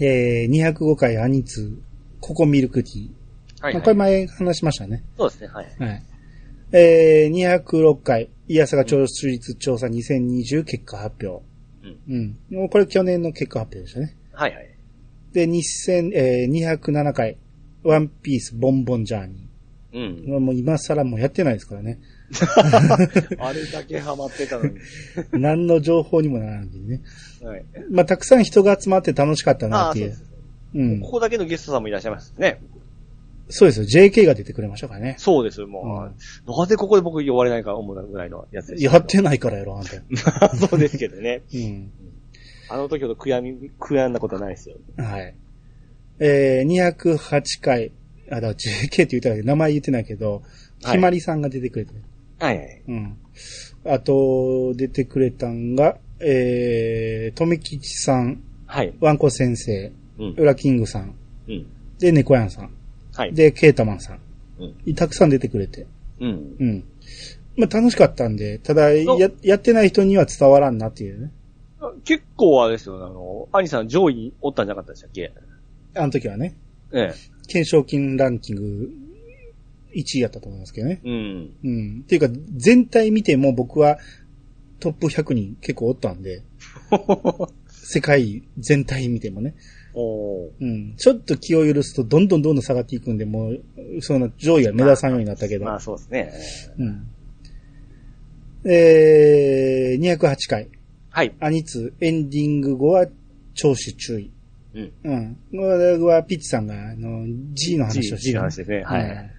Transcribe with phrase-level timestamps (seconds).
[0.00, 1.76] えー、205回アニツ、
[2.20, 3.10] ココミルクティー。
[3.60, 3.82] はい、はい。
[3.82, 5.04] これ前話しましたね。
[5.16, 5.66] そうですね、はい。
[5.78, 6.02] はい。
[6.72, 11.44] えー、206回、イヤサガ聴取率調査2020結果発表。
[12.08, 12.38] うん。
[12.50, 14.16] もうこれ去年の結果発表でしたね。
[14.32, 14.68] はいはい。
[15.32, 17.38] で、2000、えー、207回、
[17.82, 19.48] ワンピースボンボンジャーニ
[19.94, 20.36] うん。
[20.36, 20.40] ー。
[20.40, 21.98] もう今更もうやってないですからね。
[23.38, 24.72] あれだけハマってたのに。
[25.32, 27.02] 何の情報にもならないんでね。
[27.42, 27.64] はい。
[27.90, 30.12] まあ、たくさん人が集まって楽しかったなっていう。
[30.12, 30.30] そうです。
[30.74, 31.10] うんこ。
[31.12, 32.60] こだけのゲストさんもいらっしゃいますね。
[33.50, 33.86] そうですよ。
[33.86, 35.16] JK が出てくれましたからね。
[35.18, 35.82] そうです、も
[36.46, 36.52] う。
[36.52, 38.84] なんでここで僕呼ばれないか思うぐらいのやつです。
[38.84, 40.52] やってないからやろ、あんた。
[40.54, 41.42] そうですけどね。
[41.54, 41.90] うん。
[42.68, 44.76] あの時ほど悔やみ、悔やんだことはないですよ。
[44.98, 45.34] はい。
[46.18, 47.92] えー、208回、
[48.30, 50.42] あ、だ JK って言ったけど、名前言ってないけど、はい
[50.80, 51.92] ひまりさんが出てくれて、
[52.38, 52.82] はいはい。
[52.88, 53.16] うん。
[53.84, 58.92] あと、出てくれたんが、えー、とめきちさん、はい。
[59.00, 60.34] わんこ先生、うん。
[60.36, 61.14] ウラキングさん、
[61.48, 61.66] うん。
[61.98, 62.70] で、猫やんさん、
[63.14, 63.34] はい。
[63.34, 64.20] で、ケータマンさん、
[64.58, 64.94] うん。
[64.94, 65.86] たくさん出てくれて、
[66.20, 66.56] うん。
[66.58, 66.84] うん。
[67.56, 71.32] まあ、楽しかったんで、ただ、おや、やってない人には伝わらんなっていうね。
[71.80, 75.32] あ結構あれですよ、あの、アニさん上位におったんじゃなかったでしたっけ？
[75.94, 76.56] あの時はね、
[76.92, 77.14] ええ。
[77.42, 78.90] 懸賞金ランキング
[79.94, 81.00] 1位やったと思いますけどね。
[81.04, 81.50] うん。
[81.64, 82.00] うん。
[82.04, 83.98] っていうか、全体見ても僕は
[84.80, 86.42] トップ100人結構おったんで、
[87.68, 89.54] 世界全体見てもね。
[89.94, 90.94] おーうん。
[90.96, 93.62] ちょっと気を許すとどんどんどんどん下がっていくんで、もう、
[94.00, 95.64] その上位は目立さんようになったけど。
[95.64, 96.32] まあそうですね。
[96.78, 98.70] うん。
[98.70, 100.68] えー、208回。
[101.10, 101.34] はい。
[101.40, 103.06] アニツエンディング後は
[103.54, 104.30] 聴取注意。
[104.74, 104.92] うん。
[105.04, 105.36] うん。
[105.50, 108.82] これはピッチさんが、あの、G の話を G の話ですね。
[108.84, 109.37] はい。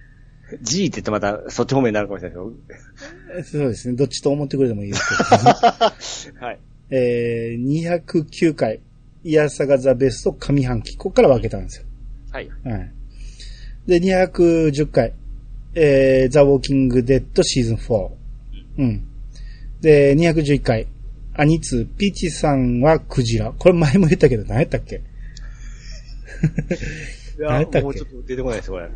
[0.62, 2.38] G って言ってまたそっち方面になるかもしれない
[3.36, 3.96] ですそうですね。
[3.96, 6.40] どっちと思ってくれてもいいですけど。
[6.46, 6.58] はい。
[6.90, 8.80] えー、209回、
[9.22, 10.96] イヤサガザベスト上半期。
[10.96, 11.86] ここから分けたんですよ。
[12.32, 12.50] はい。
[12.64, 12.92] はい。
[13.86, 15.12] で、210回、
[15.74, 18.10] えー、ザ・ウォーキング・デッドシーズン4。
[18.78, 19.06] うん。
[19.80, 20.86] で、211回、
[21.34, 23.52] アニツ、ピーチさんはクジラ。
[23.56, 24.96] これ前も言ったけど、何やったっけ？
[24.96, 25.00] い
[27.38, 27.82] 何やったっけ？
[27.82, 28.90] もうちょっと出てこないです、これ。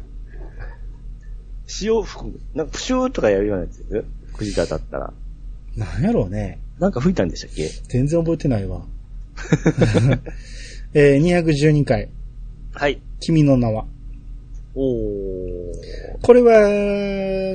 [1.66, 3.78] 潮吹く、なんかプシューとかやるようなやつ？
[3.88, 4.04] です
[4.34, 5.12] クジラだったら。
[5.76, 6.58] 何やろうね。
[6.78, 7.68] なんか吹いたんでしたっけ？
[7.88, 8.84] 全然覚えてないわ。
[10.94, 12.08] えー、212回、
[12.72, 13.00] はい。
[13.20, 13.86] 君の名は。
[14.74, 15.72] おー。
[16.22, 16.60] これは、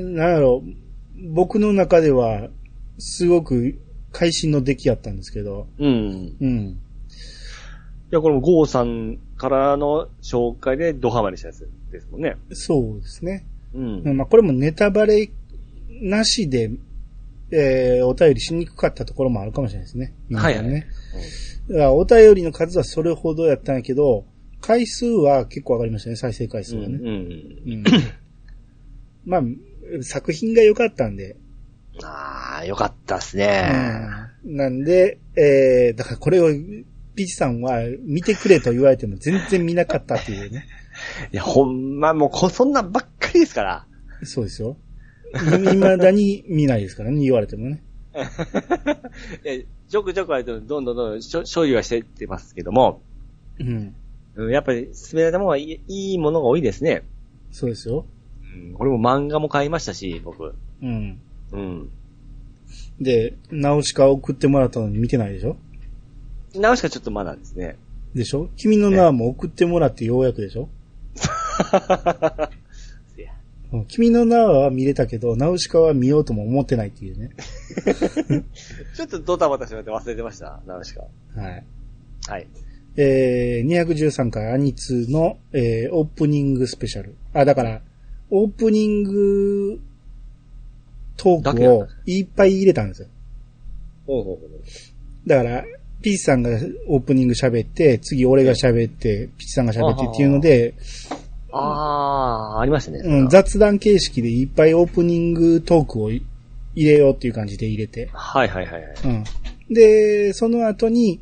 [0.03, 2.49] なんやろう、僕の中では、
[2.97, 3.75] すごく
[4.11, 5.87] 会心の出来やったんですけど、うん。
[5.87, 6.79] いうん。
[8.11, 12.35] や、これもゴーさんからの紹介でドハマりしたやつですもんね。
[12.51, 13.45] そうですね。
[13.73, 14.17] うん。
[14.17, 15.29] まあ、これもネタバレ
[16.01, 16.71] なしで、
[17.51, 20.13] えー、お便りしにくかったところもあるかもしれないですね。
[20.31, 20.71] はいはい。
[20.71, 20.85] だか
[21.69, 24.25] らお便りの数はそれほどやったんやけど、
[24.61, 26.83] 回数は結構上がりましたね、再生回数うん。
[26.83, 26.95] はね。
[26.97, 27.07] うん。
[27.07, 27.83] うん。
[29.25, 29.41] まあ、
[30.01, 31.37] 作品が良かったんで、
[32.03, 33.67] あー、よかったっすね。
[34.45, 34.55] うん。
[34.55, 36.49] なんで、えー、だからこれを、
[37.15, 40.65] ピチさんは見てくれと言われても全然見なかったっていうね。
[41.31, 43.85] いや、ほんま、もうこ、そんなんばっかりですから。
[44.23, 44.77] そうですよ。
[45.73, 47.83] いまだに見ないですからね、言われてもね。
[49.45, 53.01] いや、ちょくちょくあれと、どんどんどんどんしょ、処理はしてってますけども、
[53.59, 53.93] うん。
[54.35, 57.03] うんやっぱり、進められたものはいいいいものが多いですね。
[57.51, 58.05] そうですよ。
[58.53, 60.53] うん、これも漫画も買いましたし、僕。
[60.81, 61.19] うん。
[61.51, 61.89] うん。
[63.01, 65.57] で、ナウシカ送ってもらったのに見てないでしょ？
[66.55, 67.75] 直しかちょっとまだですね。
[68.15, 68.49] でしょ？
[68.55, 70.69] 君の名はも送ってもらってようやくでしょ？
[73.87, 77.29] 君の名は見れたけど、ナウシカは見ようとも思ってないっていうね。
[78.95, 81.01] ちょっとドタバタしまって忘れてました、直しか。
[81.35, 81.63] はい。
[82.27, 82.47] はい。
[82.97, 87.15] えー、213回アニツの、えー、オープニングスペシャル。
[87.33, 87.81] あ、だから、
[88.31, 89.79] オープニング
[91.15, 93.07] トークをいっぱい入れたんですよ。
[94.07, 94.41] ほうほうほ
[95.27, 95.63] だから、
[96.01, 96.51] ピーチさんが
[96.87, 100.73] オープニング喋って、次俺が喋って、ピーチさんが喋ってっていうので、う。
[101.51, 102.99] あー、ありましたね。
[102.99, 106.23] うん、雑談形式でいっぱいオープニングトークをい
[106.75, 108.09] 入れようっていう感じで入れて。
[108.13, 108.93] はいはいはいはい。
[109.05, 109.23] うん。
[109.73, 111.19] で、その後に、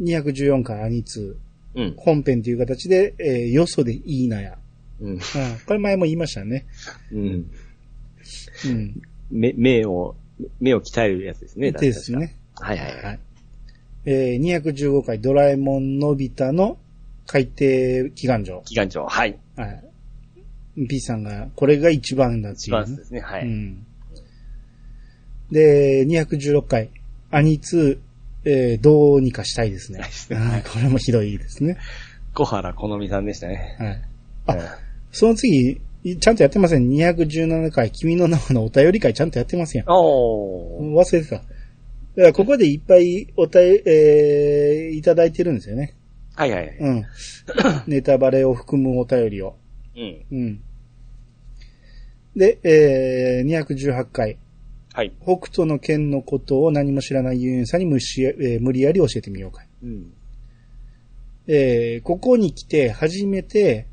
[0.00, 1.38] 214回アニツ
[1.74, 1.94] うん。
[1.96, 4.58] 本編という形で、えーよそでいいなや。
[5.00, 5.10] うん。
[5.12, 5.20] うん。
[5.66, 6.66] これ前も言いましたね。
[7.12, 7.50] うん。
[8.66, 9.02] うん。
[9.30, 10.16] 目、目を、
[10.60, 11.72] 目を鍛えるやつですね。
[11.72, 12.34] ですね。
[12.56, 12.66] 確か。
[12.66, 13.08] はいはいは。
[13.08, 13.18] はいい。
[14.06, 16.78] えー、215回ドラえもんのび太の
[17.26, 17.54] 海底
[18.14, 18.62] 祈願場。
[18.64, 19.06] 機関長。
[19.06, 19.38] はい。
[19.60, 20.86] はい。
[20.88, 23.20] P さんが、これが一番だっていう、一番ですね。
[23.20, 23.42] はい。
[23.42, 23.86] うん。
[25.50, 26.90] で、216回、
[27.30, 30.00] アニツー、えー、どうにかしたいですね。
[30.00, 31.76] はいはいこれもひどいですね。
[32.34, 34.02] 小原好みさんでしたね。
[34.46, 34.58] はい。
[34.58, 34.78] あ、
[35.12, 35.80] その次、
[36.18, 36.88] ちゃんとやってません。
[36.88, 39.86] 217回、君の名はのお便り会ちゃんとやってますやん。
[39.88, 40.94] おー。
[40.94, 41.36] 忘れてた。
[41.36, 41.46] だか
[42.16, 45.94] らここでいっぱいおたえ、えー、いただいてるんですよね。
[46.40, 46.76] はいはいはい。
[46.78, 47.04] うん。
[47.86, 49.56] ネタバレを含むお便りを。
[49.94, 50.24] うん。
[50.32, 50.60] うん。
[52.34, 54.38] で、えー、218回。
[54.94, 55.12] はい。
[55.20, 59.66] 北斗の剣のことを何も知らないユンユンさんに無し、えー無理やり教えてみようか。
[59.82, 60.14] うん。
[61.46, 63.86] えー、ここに来て初めて、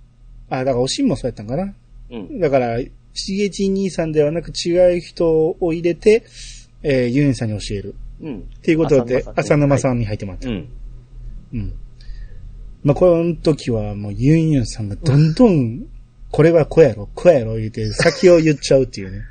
[0.49, 1.75] あ、だからおしんもそうやったんかな。
[2.11, 2.39] うん。
[2.39, 2.79] だから、
[3.13, 6.23] しげち兄さんではなく違う人を入れて、
[6.81, 7.95] えー、ユンさんに教える。
[8.21, 8.39] うん。
[8.39, 9.79] っていうことで、浅沼ん。
[9.79, 10.47] さんに入ってもらった。
[10.47, 10.69] うん。
[11.53, 11.73] うん。
[12.87, 15.85] まあ、この時はもうユンユンさんがどんどん、
[16.31, 19.23] これはこうやろ、こうやろ言って先を言っちゃうっていうね。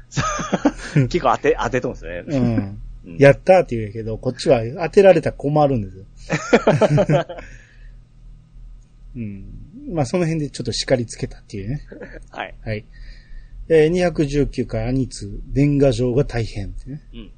[1.08, 2.24] 結構当て、当てとんですね。
[2.26, 2.56] うん。
[2.56, 6.04] うんやったーって言うけど、こっちは当てられたら困るんですよ。
[9.16, 9.44] うん。
[9.92, 11.80] まあ、その辺でちょっと叱りつけたっていうね。
[12.30, 12.54] はい。
[12.62, 12.84] はい。
[13.68, 17.00] えー、219回アニツ、年賀状が大変ってね。
[17.14, 17.30] うん。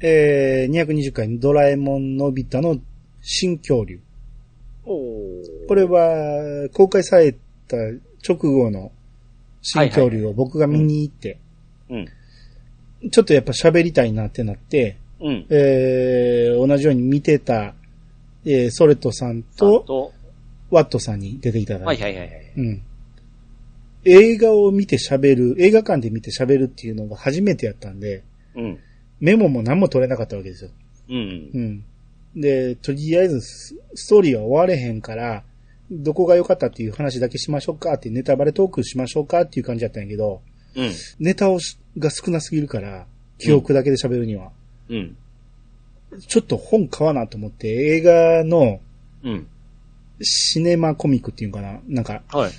[0.00, 2.78] えー、220回ドラえもんのび太の
[3.22, 4.00] 新恐竜。
[4.88, 7.32] これは、公開され
[7.66, 7.76] た
[8.26, 8.92] 直後の
[9.62, 11.38] 新恐竜を僕が見に行って、
[11.90, 12.06] うん。
[13.10, 15.46] ちょっとやっぱ喋りたいなってなって、うん。
[15.50, 17.74] えー、同じように見てた、
[18.44, 20.12] えー、ソレトさんとと、
[20.70, 22.52] ワットさんに出ていただて、はいいはいはいはい。
[22.56, 22.82] うん。
[24.04, 28.22] 映画を見て喋る、映画館で見て喋るっていうのが初めてやったんで、
[28.54, 28.78] うん。
[29.20, 30.70] メモも何も取れなかったわけですよ。
[31.10, 31.50] うん。
[31.54, 31.84] うん。
[32.40, 35.44] で、とりあえずス、ストーリーは終われへんから、
[35.90, 40.42] どこが良かったっていう話だけしましょうかって、ネタバレトークしましょうかっていう感じだったんやけど、
[40.76, 40.90] うん。
[41.18, 43.06] ネタをしが少なすぎるから、
[43.38, 44.50] 記憶だけで喋るには、
[44.88, 45.16] うん。
[46.26, 48.80] ちょっと本買わなと思って、映画の
[49.24, 49.46] うん。
[50.20, 52.52] シネマコミックっていうのかななんか、はい。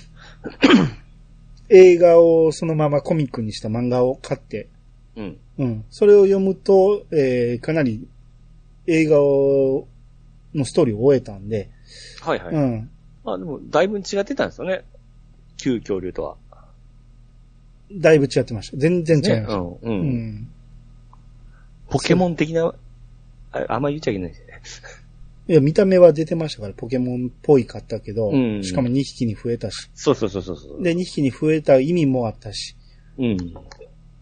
[1.68, 4.68] 映画をそのままコミックにした漫画を買って、
[5.16, 5.38] うん。
[5.58, 5.84] うん。
[5.90, 8.08] それを読むと、えー、かなり
[8.90, 9.86] 映画を、
[10.54, 11.70] のストーリーを終えたんで、
[12.20, 12.54] はいはい。
[12.54, 12.90] うん。
[13.24, 14.84] まあでも、だいぶ違ってたんですよね。
[15.56, 16.36] 旧恐竜とは。
[17.92, 18.76] だいぶ違ってました。
[18.76, 19.54] 全然違いました。
[19.54, 19.68] うん。
[19.68, 19.78] う。
[19.82, 20.00] うん
[20.38, 20.50] ん。
[21.88, 22.74] ポケモン的な、
[23.52, 24.60] ああんま言っちゃいけないですよね。
[25.48, 29.90] いや、見た目は出てましたから、ポケモンっぽいかったけど、うんしかも2匹に増えたし。
[29.94, 30.82] そうそうそうそうそう。
[30.82, 32.76] で、2匹に増えた意味もあったし。
[33.18, 33.36] うん。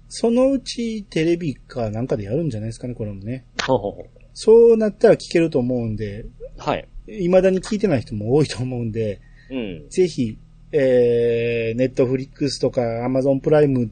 [0.09, 3.45] そのうちテレビかなんかでやるんじゃないですかね、これもね。
[3.67, 6.25] ほうほうほうそうなったら聞けると思うんで、
[6.59, 6.89] はい。
[7.09, 9.21] 未だに聞いてない人も多いと思うんで、
[9.51, 9.89] うん。
[9.91, 10.39] ぜひ、
[10.71, 13.91] えー、ネットフリックスとかアマゾンプライム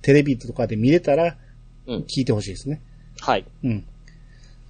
[0.00, 1.36] テレビとかで見れたら
[1.88, 1.98] うん。
[2.02, 2.80] 聞いてほしいですね。
[3.18, 3.44] はい。
[3.64, 3.84] うん。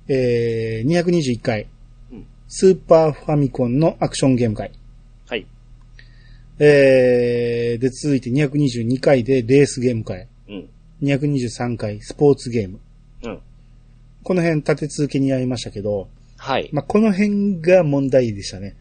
[0.08, 1.66] えー、221回、
[2.10, 4.72] うんスーパーファミコンのアクションゲーム会。
[5.28, 5.46] はい。
[6.58, 10.26] えー、で、続いて222回でレースゲーム会。
[10.48, 10.70] うん。
[11.02, 12.80] 223回スポーツゲーム。
[14.28, 14.34] うん。
[14.34, 16.68] この辺立て続けにやりましたけど、はい。
[16.72, 18.76] まあ、この辺が問題でしたね。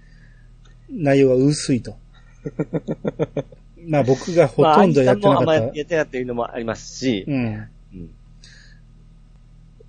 [0.89, 1.97] 内容が薄いと。
[3.87, 5.75] まあ僕がほとんどやってなかったまあ、あんま。
[5.75, 7.67] やってなかったいうのもありますし、うん。
[7.93, 8.09] うん。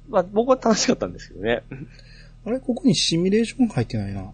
[0.09, 1.63] まあ、僕は楽しかったんですけどね。
[2.47, 2.61] あれ？
[2.61, 4.31] ここにシミュレーション入ってないな。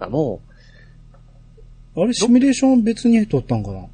[0.00, 0.40] あも
[1.96, 2.12] う、あれ？
[2.12, 3.86] シミュレーション別に取ったんかな？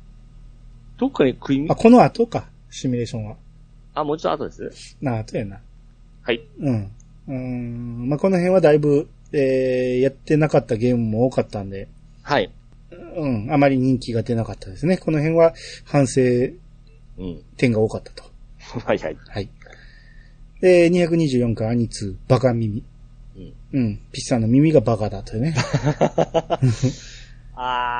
[0.98, 2.48] どっかに食いみあ、、この後か。
[2.70, 3.36] シミュレーションは。
[3.94, 4.96] あ、もうちょっと後です？
[5.00, 5.60] な、後やな。
[6.22, 6.40] はい。
[6.60, 6.92] うん。
[7.28, 8.08] うーん。
[8.08, 11.88] まあこの辺はだいぶ、えー、やってなかったゲームも多かったんで、
[12.22, 12.50] はい。
[13.16, 13.52] うん。
[13.52, 14.96] あまり人気が出なかったですね。
[14.98, 15.54] この辺は
[15.84, 16.24] 反省う
[17.24, 17.42] ん。
[17.56, 18.22] 点が多かったと。
[18.84, 19.16] はいはい。
[19.28, 19.48] はい。
[20.60, 22.82] で、224回アニツー、バカ耳。
[23.36, 23.52] うん。
[23.72, 23.98] うん。
[24.12, 25.54] ピッサンの耳がバカだというね。
[27.54, 27.97] あー、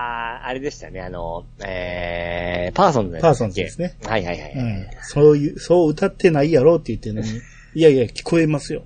[0.48, 3.98] あれでしたね、あの、えー、パーソンズのやつパーソンズですね。
[4.06, 4.52] はいはいはい。
[4.54, 4.86] うん。
[5.02, 7.28] そういう、そう歌ってないやろって言ってるのに、
[7.74, 8.82] いやいや、聞こえますよ。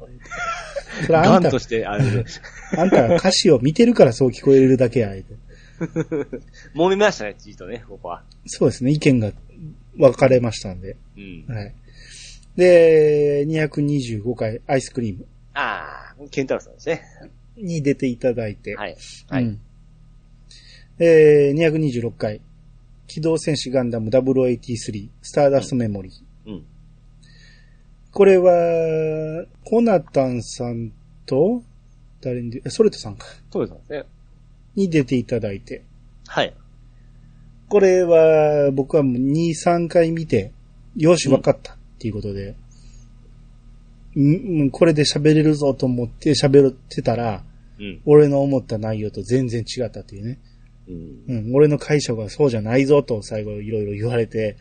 [1.07, 5.13] それあんたと、して、ああんたが歌詞を見てるからそう聞こえるだけや。
[6.75, 8.25] 揉めましたね、チートね、ここは。
[8.47, 9.33] そうですね、意見が
[9.97, 10.97] 分かれましたんで。
[11.17, 11.45] うん。
[11.47, 11.75] はい。
[12.57, 17.03] で、225回アイスクリームあー、ケンタロウさんですね。
[17.57, 18.75] に出ていただいて。
[18.75, 18.97] はい。
[19.29, 19.45] はい。
[19.45, 19.61] うん。
[20.99, 22.41] えー、226回、
[23.07, 26.51] 機動戦士ガンダム0083、スターダストメモリー。
[26.51, 26.65] うん。
[28.11, 30.93] これは、コナタンさん
[31.27, 31.63] と、
[32.21, 34.05] 誰にソレトさんか、そうですね。
[34.75, 35.83] に出ていただいて。
[36.27, 36.55] はい。
[37.69, 40.53] これは、僕はもう2、3回見て、
[40.97, 42.55] よし、わかったっていうことで、
[44.15, 47.43] うん、うんこれで喋れるぞと思って喋ってたら、
[47.79, 48.01] うん。
[48.05, 50.39] 俺の思った内容と全然違ったっていうね。
[51.29, 51.47] うん。
[51.47, 54.57] うん、俺の解釈はそうじゃないぞと最後いろいろ言われて、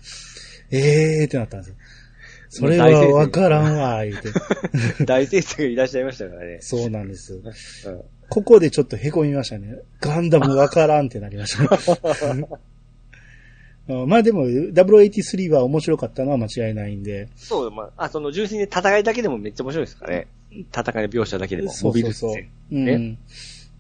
[0.72, 1.76] えーってなったんですよ。
[2.50, 4.18] それはわからんわ、言う
[4.98, 5.06] て。
[5.06, 6.60] 大先生がいらっしゃいましたからね。
[6.62, 7.36] そうなんです。
[7.36, 7.44] うん。
[8.30, 9.80] ここでちょっと凹みましたね。
[10.02, 11.64] ガンダムわからんってなりました
[14.06, 17.30] まあでも、083は面白かったのは間違いないんで。
[17.36, 20.28] そう、まあ、あ、その純粋に戦いだけでもめっちゃ面白いですからね。
[20.52, 21.72] 戦いの描写だけでも。
[21.72, 22.50] そうそうそうモビルス。
[22.72, 23.18] うんね。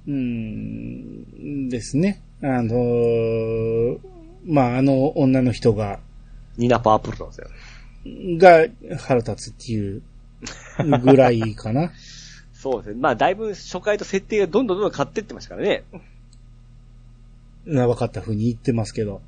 [0.08, 1.70] うん。
[1.70, 2.22] ですね。
[2.42, 4.00] あのー
[4.46, 6.00] まああの女の人が、
[6.58, 7.48] ニナ・パープルなんですよ。
[8.38, 8.68] が
[8.98, 10.02] 腹立つっていう
[11.04, 11.92] ぐらいかな。
[12.54, 13.02] そうですね。
[13.02, 15.84] まあ、だいぶ初回と設定がどんどんどんどん変わってってましたからね。
[17.66, 19.22] な分かった風に言ってますけど。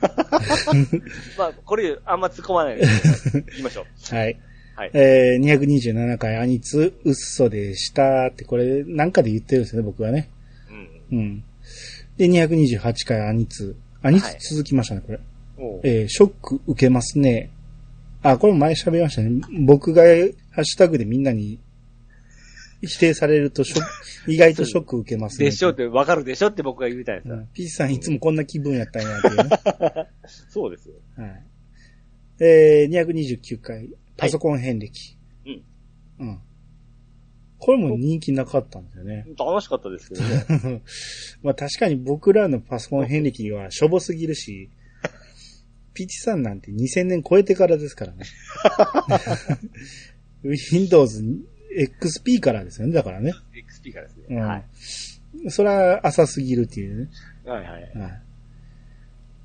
[1.36, 3.84] まあ、これ、あんま突っ込まないで行きましょう。
[4.14, 4.38] はい。
[4.80, 4.90] はい。
[4.94, 10.30] えー、227回アニツ、うっそでしたって、これなんかで言ってるんですよね、僕はね。
[11.10, 11.18] うん。
[11.18, 11.44] うん。
[12.16, 13.76] で、228回アニツ。
[14.02, 15.20] アニツはい続きましたね、これ。
[15.82, 17.50] えー、ショック受けますね。
[18.22, 19.42] あ、これ前喋りましたね。
[19.66, 21.60] 僕がハッシュタグでみんなに
[22.80, 23.90] 否定されるとショック、
[24.32, 25.44] 意外とショック受けますね。
[25.44, 27.34] でしょって、わかるでしょって僕が言いたいですよ。
[27.34, 27.48] うん。
[27.52, 30.08] ピーチさんいつもこんな気分やったんやっていうね。
[30.48, 30.94] そうですよ。
[31.18, 31.42] はい。
[32.40, 35.16] えー、229回、パソコン遍歴。
[35.46, 35.62] うん。
[36.18, 36.40] うん。
[37.58, 39.26] これも人気なかったんですよね。
[39.38, 40.82] 楽しかったですけどね。
[41.42, 44.70] まあ確かに僕らのパソコン遍歴はしょぼすぎるし、
[45.92, 48.24] ピチさんなんて2000年超えてからですからね。
[50.42, 51.22] Windows
[51.76, 53.32] XP からですよね、だからね。
[53.52, 54.24] XP からですね。
[54.30, 55.50] うんはい。
[55.50, 57.10] それは浅すぎるっていうね。
[57.44, 57.98] はいはい。
[57.98, 58.08] は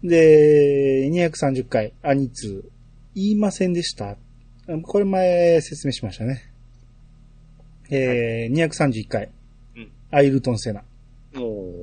[0.04, 0.08] い。
[0.08, 2.70] で、230回、アニツー、
[3.16, 4.18] 言いませんでした。
[4.84, 6.42] これ前説明しましたね。
[7.90, 9.30] えー、231回、
[9.76, 10.84] うんアイルトン・セナ。
[11.34, 11.74] も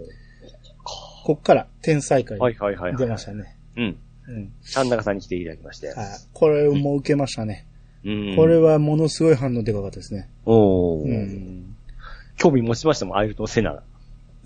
[1.24, 2.96] こっから天才会う、はいはいはいはい。
[2.96, 3.56] 出ましたね。
[3.76, 3.98] うん。
[4.26, 4.52] うん。
[4.64, 5.88] ちゃんなかさんに来ていただきまして。
[5.88, 5.96] はい。
[6.32, 7.66] これも受けましたね。
[8.04, 8.36] うん。
[8.36, 10.28] これはものすごい反応でかかったですね。
[10.44, 11.76] おーうん。
[12.36, 13.82] 興味持ちましたもん、アイルトン・セナ。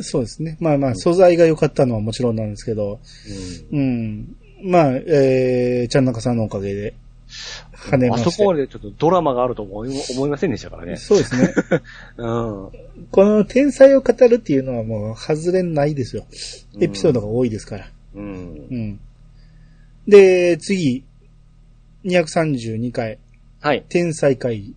[0.00, 0.58] そうですね。
[0.60, 3.00] まあまあ、素材が良かったのはもちろんなんですけど、
[3.72, 4.36] うん。
[4.64, 4.70] うん。
[4.70, 6.94] まあ、えー、ちゃんなかさんのおかげで、
[7.86, 8.28] 跳ねまして。
[8.28, 10.96] あそこまでちょっとドラマがあると思い思いませんでしたからね。
[10.96, 11.54] そうですね。
[12.18, 12.70] うん。
[13.10, 16.26] この天才を語るっていうのはもう外れないですよ。
[16.80, 17.90] エピソードが多いですから。
[18.14, 18.74] うんう。
[18.74, 19.00] ん。
[20.08, 21.04] で、次、
[22.04, 23.18] 232回、
[23.60, 23.84] はい。
[23.88, 24.74] 天才会議。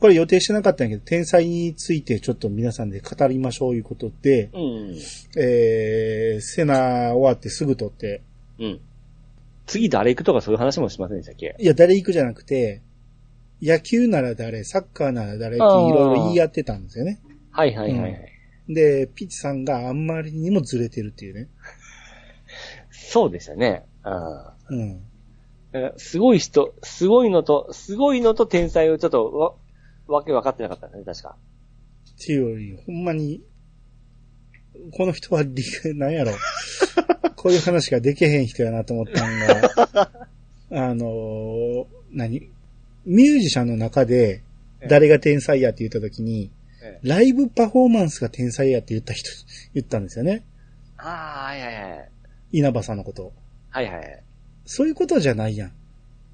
[0.00, 4.96] これ予定してなかったんやけど、天才についてちょっと皆さんで語りましょういうことで、うん。
[5.36, 8.22] えー、セナ終わってすぐ撮って、
[8.58, 8.80] うん。
[9.70, 11.54] 次誰行くとかそういう話もしませんでしたっけ？
[11.58, 12.82] いや、誰行くじゃなくて、
[13.62, 17.20] 野球なら誰、サッカーなら誰っていろいろ言い合ってたんですよね。
[17.52, 18.32] はいはいはいはい。
[18.68, 21.48] で、ピッチさんがあんまりにもずれてるっていうね。
[22.90, 23.84] そうでしたね。
[24.02, 25.02] あうん。
[25.72, 25.92] あ。
[25.96, 29.32] すごい人、すごいのと、すごいのと天才をちょっと
[30.08, 31.36] わ、わけ分かってなかったね、確か。
[32.10, 33.40] っていうより、ほんまに、
[34.92, 36.32] この人は理由、なんやろ。
[37.36, 40.10] こういう話ができへん人やなと思ったんが、
[40.72, 42.50] あのー何？
[43.06, 44.42] ミュージシャンの中で、
[44.88, 46.50] 誰が天才やって言った時に、
[46.82, 49.28] ええライブパフォーマンスが天才やって言った人、
[49.74, 50.44] 言ったんですよね。
[50.96, 52.10] ああ、はいはいはい。
[52.52, 53.32] 稲葉さんのことを。
[53.68, 54.22] はいはいはい。
[54.64, 55.72] そういうことじゃないやん。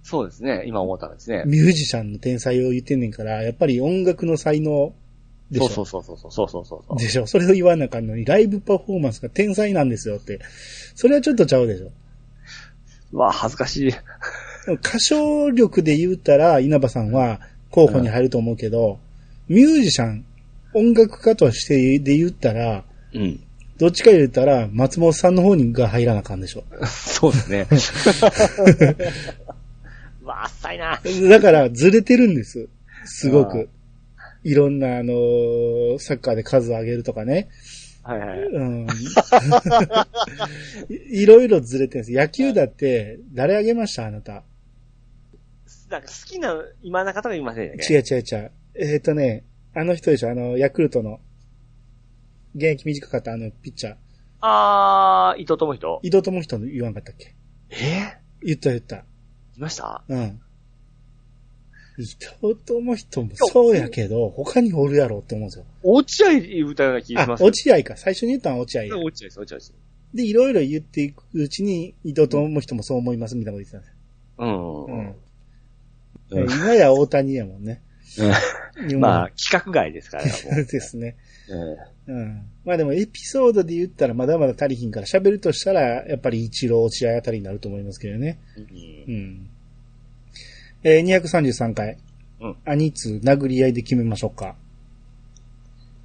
[0.02, 0.62] そうですね。
[0.66, 1.42] 今思ったんですね。
[1.46, 4.94] ミュージシャンの天才を言ってんねんから、やっぱり音楽の才能
[5.50, 5.68] でしょ。
[5.68, 7.26] そうそうそうそうそうそうそうでしょ。
[7.26, 10.40] それを言わなあかんのに、ライブパフォーマンスが天才なんですよって。
[10.94, 11.90] それはちょっとちゃうでしょ。
[13.12, 13.92] まあ、恥ずかしい。
[14.68, 18.98] 歌唱力で言ったら、稲葉さんは候補に入ると思うけど、
[19.48, 20.24] うん、ミュージシャン、
[20.74, 22.84] 音楽家としてで言ったら、
[23.14, 23.40] うん。
[23.78, 26.64] どっちか言ったら、松本さんの方にが入らなあかんでしょ。
[26.86, 27.66] そうですね。
[30.24, 31.00] わ あ、さいな。
[31.28, 32.68] だから、ずれてるんです。
[33.04, 33.68] すごく。
[34.48, 37.48] いろんな、あのーサッカーで数を上げるとかね。
[38.02, 38.38] はいはい。
[38.38, 38.86] うん。
[40.88, 42.16] い いろいろずれてるんです。
[42.16, 44.06] 野球だって、誰あげました？
[44.06, 44.44] あなた。
[45.90, 47.84] なんか好きな、今中とかいませんね。
[47.88, 48.52] 違う違う違う。
[48.74, 50.30] えっ、とね、あの人でしょ？
[50.30, 51.20] あの、ヤクルトの、
[52.54, 53.96] 現役短かったあの、ピッチャー。
[54.40, 56.00] あー、伊藤智人？
[56.04, 57.34] 伊藤智人の言わんかったっけ？
[57.70, 58.18] え？
[58.42, 58.96] 言った言った。
[58.98, 59.02] い
[59.58, 60.04] ました？
[60.08, 60.40] うん。
[61.98, 62.16] 伊藤
[62.64, 65.64] 智人もそうやけど、他におるやろって思うんですよ。
[65.82, 67.44] 落合言うたような気がしあま、す。
[67.44, 67.96] 落合か。
[67.96, 68.96] 最初に言ったのは落合や。
[68.98, 69.74] 落合です、落合です。
[70.14, 73.96] で、いろいろ言っていくうちに、伊藤智人もそう思いますみたいなこと言ってたんです
[74.38, 74.48] うん。
[74.48, 74.86] よ。
[74.88, 75.16] うん
[76.42, 76.50] うん。
[76.50, 77.82] 今や大谷やもんね。
[78.98, 81.16] まあ、企画外ですから、 もそうですね。
[82.06, 82.12] う。
[82.12, 82.42] うん。
[82.64, 88.38] まあでもエピソードで言ったらまだまだ足りひんから喋るとしたら、やっぱり一郎落合あたりになると思いますけどね。
[88.56, 89.50] うんうん。
[90.88, 91.98] えー、233回。
[92.40, 92.56] うん。
[92.64, 94.54] アニツ殴り合いで決めましょうか。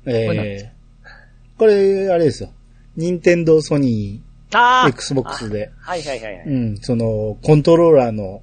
[0.07, 2.49] えー、これ、あれですよ。
[2.95, 6.45] 任天堂ソニー、Xbox で、はいはいはいはい。
[6.47, 8.41] うん、その、コントローラーの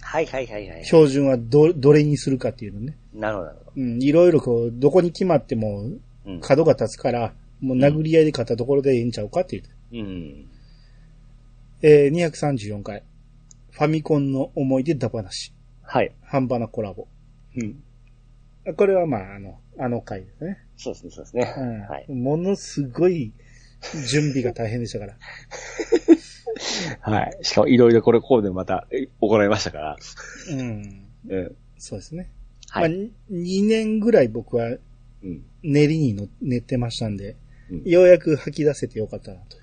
[0.00, 0.84] はいはいはいはい。
[0.84, 2.96] 標準はど、どれにするかっていうのね。
[3.14, 3.52] なるほど。
[3.76, 5.84] うん、いろいろこう、どこに決まっても
[6.26, 6.40] うん。
[6.40, 9.62] 角が立つから、もう殴り合いで勝ったところでええんちゃうかっていう。
[9.92, 10.46] うん。
[11.82, 13.04] えー、234回。
[13.70, 15.52] ファミコンの思い出だ話。
[15.92, 16.12] はい。
[16.22, 17.08] 半端なコラボ。
[17.56, 18.74] うん。
[18.76, 20.58] これはまあ、あの、あの回ですね。
[20.76, 21.54] そうですね、そうですね。
[21.58, 21.80] うん。
[21.80, 22.12] はい。
[22.12, 23.32] ものすごい
[24.08, 25.16] 準備が大変でしたから。
[27.00, 27.38] はい。
[27.42, 29.96] しかもいろいろこれここでまたえ行いましたから。
[30.50, 31.08] うん。
[31.28, 31.56] うん。
[31.76, 32.30] そうですね。
[32.68, 32.90] はい。
[32.90, 34.78] まあ、2年ぐらい僕はう
[35.26, 35.42] ん。
[35.64, 37.36] 練りにの寝ってましたんで、
[37.68, 39.56] うんようやく吐き出せてよかったなと。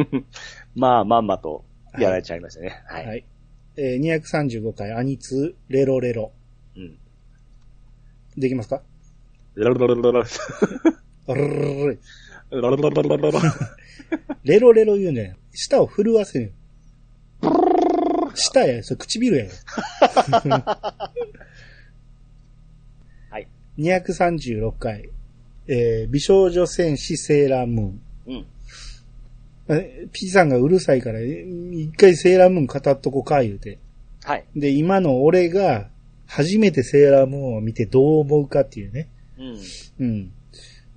[0.76, 1.64] まあ、まんまと
[1.98, 2.82] やられちゃいましたね。
[2.86, 2.96] は。
[2.96, 3.33] はいい。
[3.76, 6.32] えー、235回、アニツ、レロレロ。
[6.76, 6.98] うん。
[8.36, 8.82] できますか？
[9.54, 10.26] ララララララ
[11.26, 12.00] あるるるる
[12.50, 13.40] ラララララララ
[14.42, 16.52] レロレロ言うんじゃない舌を震わせる。
[18.34, 19.46] 舌や、それ唇や。
[23.30, 23.48] はい。
[23.78, 25.08] 236回、
[25.68, 28.00] えー、美少女戦士セーラームーン。
[28.26, 28.46] うん。
[29.68, 33.78] え P さんがうるさいから、え一回セーラームーン語っとこか言うて。
[34.22, 34.44] はい。
[34.56, 35.88] で、今の俺が
[36.26, 39.08] 初めてセーラームーンを見てどう思うかっていうね。
[39.38, 39.58] うん。
[40.00, 40.32] うん。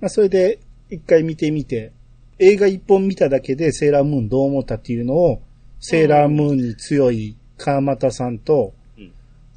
[0.00, 0.60] まあ、それで
[0.90, 1.92] 一回見てみて、
[2.38, 5.42] 映画一本見ただけでセーラームーンどう思ったっていうのを、
[5.80, 9.12] セーラームーンに強い川又さんとうん、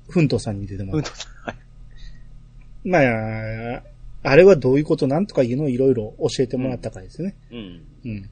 [0.10, 1.10] フントさんに出てもらった。
[1.10, 1.56] うんと、はい。
[2.84, 3.84] まあ、
[4.24, 7.36] あれはどういうことなんとかいうのをいろいろ教えてもらったからですね。
[7.52, 7.82] うん。
[8.06, 8.30] うん。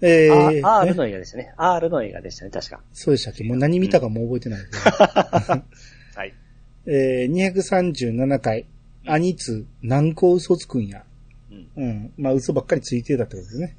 [0.00, 1.54] えー、あ R ねの映画でしたね。
[1.56, 2.80] R の映画でしたね、確か。
[2.92, 3.44] そうでしたっけ？
[3.44, 4.96] もう何見たかもう覚えてないですけど、
[6.14, 6.34] はい。
[6.86, 8.66] えー、237回、
[9.06, 11.04] アニツ、何個嘘つくんや。
[11.50, 11.68] うん。
[11.76, 12.12] うん。
[12.16, 13.76] まあ、嘘ばっかりついてたってことですね。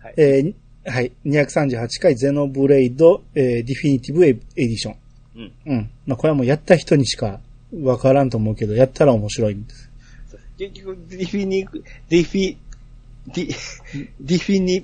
[0.00, 0.54] はいえーに
[0.86, 1.12] はい。
[1.26, 4.96] 238回、ゼノブレイド、えー、ディフィニティブエディション。
[5.36, 5.52] うん。
[5.66, 5.90] うん。
[6.06, 7.40] まあ、これはもうやった人にしか
[7.82, 9.90] わからんと思うけど、やったら面白いんです。
[10.58, 11.66] 結局、ディフィニ、
[12.08, 12.56] ディフィ、
[13.34, 13.54] ディ、
[14.20, 14.82] ディフィニ、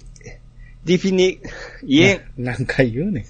[0.85, 1.40] ディフィニ、
[1.85, 2.44] 言えん。
[2.44, 3.24] な何回言うねん。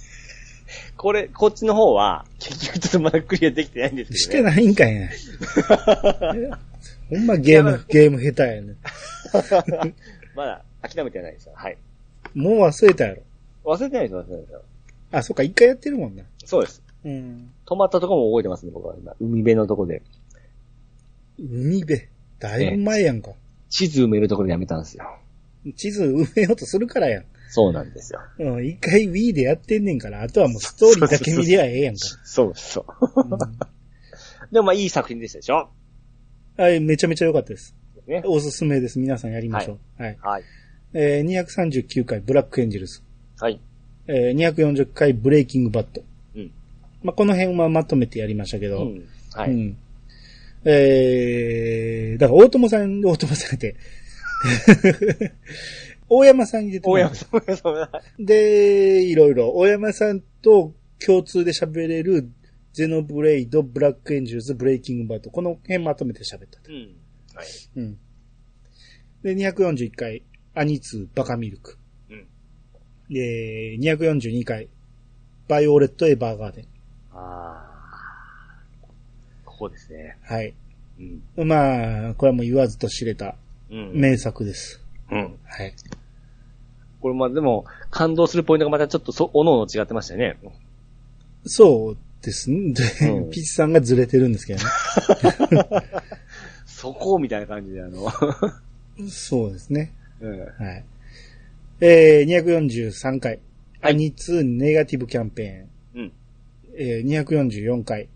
[0.96, 4.18] これ、こっちの方は、結局ちょっとまだクリアできてないんですけ。
[4.18, 5.08] してないんかいな。
[7.08, 8.76] ほんまゲーム、ゲーム下手やねん。
[10.34, 11.52] まだ諦めてないですよ。
[11.54, 11.78] はい。
[12.34, 13.22] もう忘れたやろ。
[13.64, 14.62] 忘れてないですよ、忘れてないですよ。
[15.12, 16.24] あ、そっか、一回やってるもんな。
[16.44, 16.82] そうです。
[17.04, 17.52] うん。
[17.66, 19.14] 止まったとこも覚えてますね、僕は今。
[19.20, 20.02] 海辺のとこで。
[21.38, 22.08] 海辺？
[22.38, 23.30] だいぶ前やんか。
[23.68, 25.04] 地図埋めるところでやめたんですよ。
[25.76, 27.24] 地図埋めようとするからやん。
[27.48, 28.20] そうなんですよ。
[28.38, 32.00] うん、一回 Wii でやってんねんから、あとはもうストーリーだけ見りゃええやんか。
[32.24, 33.30] そうそう。
[33.30, 33.38] うん
[34.52, 35.68] でもまあいい作品でしたでしょ？
[36.56, 37.74] はい、めちゃめちゃ良かったです。
[38.06, 38.22] ね。
[38.24, 38.98] おすすめです。
[39.00, 40.02] 皆さんやりましょう。
[40.02, 40.18] はい。
[40.22, 40.42] はい。
[40.94, 43.02] えー、239回、ブラックエンジェルス。
[43.40, 43.60] はい。
[44.06, 46.04] えー、240回、ブレイキングバット。
[46.36, 46.52] うん。
[47.02, 48.84] まあ、この辺はまとめてやりましたけど。
[48.84, 49.08] うん。
[49.34, 49.50] はい。
[49.50, 49.76] うん。
[50.68, 53.76] えー、だから大友さん、大友さんって、
[56.08, 60.74] 大山さんに出ても大山さん、大山さんはで、いろいろ、大山さんと
[61.04, 62.28] 共通で喋れる、
[62.72, 65.30] ゼノブレイド、ブラックエンジェルズ、ブレイキング・バッド。
[65.30, 66.72] この辺まとめて喋ったと。
[66.72, 66.96] うん。
[67.34, 67.46] はい。
[67.76, 67.98] うん。
[69.22, 70.24] で、241回、
[70.54, 71.78] アニツー、バカミルク。
[72.10, 72.26] うん。
[73.08, 74.68] で、242回、
[75.46, 76.66] バイオレット・エヴァーガーデン。
[77.12, 77.75] あー。
[79.56, 80.18] ここですね。
[80.22, 80.54] はい。
[81.36, 81.48] うん。
[81.48, 83.36] まあ、これはもう言わずと知れた
[83.70, 83.92] うん。
[83.94, 84.82] 名作です。
[85.10, 85.38] うん。
[85.44, 85.74] はい。
[87.00, 90.38] これまあでも、感動するポイントがまたちょっとそ、おのおの違ってましたよね。
[91.46, 92.74] そうですね。
[92.74, 95.66] で、うんピッチさんがずれてるんですけどね。
[96.66, 98.12] そこみたいな感じで、あの、
[99.08, 99.92] そうですね。
[100.20, 100.40] うん。
[100.40, 100.84] はい。
[101.80, 103.40] えー、243回、はい
[103.82, 106.02] アニツーネガティブキャンペーン。
[106.02, 106.12] うん。
[106.76, 108.08] えー、244回、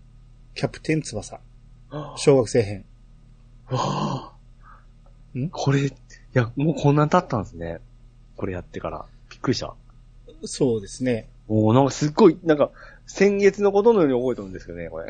[0.55, 1.39] キャプテン翼、
[2.17, 2.85] 小学生編。
[3.67, 5.49] はぁん？
[5.49, 5.91] これ、い
[6.33, 7.79] や、もうこんなん経ったんですね。
[8.35, 9.05] これやってから。
[9.29, 9.73] びっくりした。
[10.43, 11.27] そうですね。
[11.47, 12.71] おーなんかすっごい、なんか、
[13.05, 15.07] 先月のことのように覚えてるんですけどね、これ。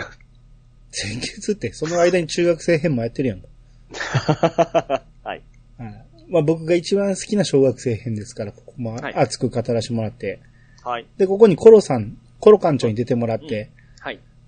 [0.91, 3.47] 先月って、その間に中学生編もやってるやんか。
[5.23, 5.41] はい。
[5.77, 6.05] はい。
[6.29, 10.39] まあ僕が一番好きな小学生編ですから、ここもはい熱く語らせてもらって。
[10.83, 11.05] はい。
[11.17, 13.69] で、ここにコロさん、コロ館長に出てもらって、はい。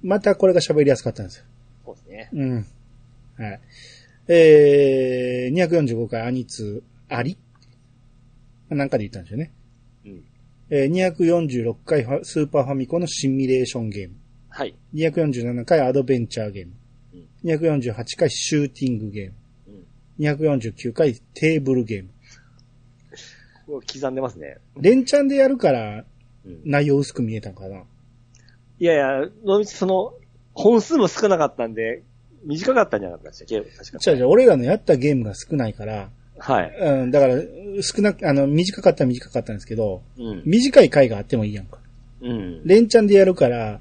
[0.04, 1.46] またこれが喋りやすかったんですよ。
[1.86, 2.30] そうですね。
[2.34, 2.66] うん。
[3.38, 3.60] はい。
[4.28, 7.38] えー、245回アニツー、あり
[8.70, 9.52] なんかで言ったんですよね。
[10.06, 10.24] うん。
[10.70, 14.16] えー、246回スーパーファミコンのシミュレーションゲーム。
[14.50, 14.76] はい。
[14.94, 16.74] 247回アドベンチャーゲーム。
[17.14, 19.34] うん248回シューティングゲーム。
[20.20, 20.26] うん。
[20.26, 22.10] 249回テーブルゲーム。
[23.82, 24.58] 刻んでますね。
[24.78, 26.06] 連チャンでやるから
[26.46, 26.62] うん。
[26.66, 27.84] 内容薄く見えたんかな。
[28.84, 30.14] いやいや、のみちその、
[30.54, 32.04] 本数も少なかったんで、
[32.44, 33.62] 短かったんじゃなかったでしたっけ？
[33.78, 36.78] 確かじゃあじゃあ俺らのやったゲームが少ないから、はい。
[36.78, 37.36] うん、だから、
[37.82, 40.44] 少なく、あの、短かったら短かったんですけど、うん。
[40.46, 41.80] 短い回があってもいいやんか。
[42.20, 42.62] うん。
[42.66, 43.80] 連チャンでやるから、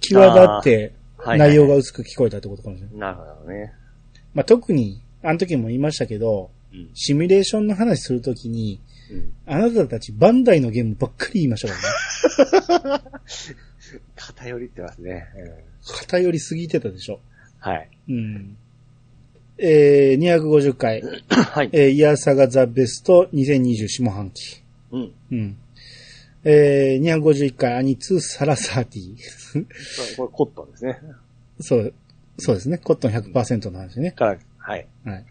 [0.00, 2.96] 際立ってはい内容が薄く聞こえたってことかもしれない。
[2.96, 3.72] なるほどね。
[4.34, 6.90] まあ、特に、あの時も言いましたけど、うん。
[6.94, 9.32] シミュレーションの話するときに、うん。
[9.46, 13.04] あなたたちバンダイのゲームばっかり言いましたからね。
[14.16, 15.26] 偏りってますね。
[16.08, 17.20] 偏りすぎてたでしょ。
[17.58, 17.88] はい。
[18.08, 18.56] うん。
[19.58, 21.70] えー、250回、 はい。
[21.72, 24.62] えー、イヤーサガザベスト2020下半期。
[24.90, 25.12] うん。
[25.30, 25.56] うん。
[26.44, 29.16] えー、251回アニツーサラサーティ。
[30.16, 30.98] これコットンですね。
[31.60, 31.94] そう、
[32.38, 32.78] そうですね。
[32.78, 34.10] コットン100%の話ね。
[34.10, 34.86] から、はい。
[35.04, 35.24] はい。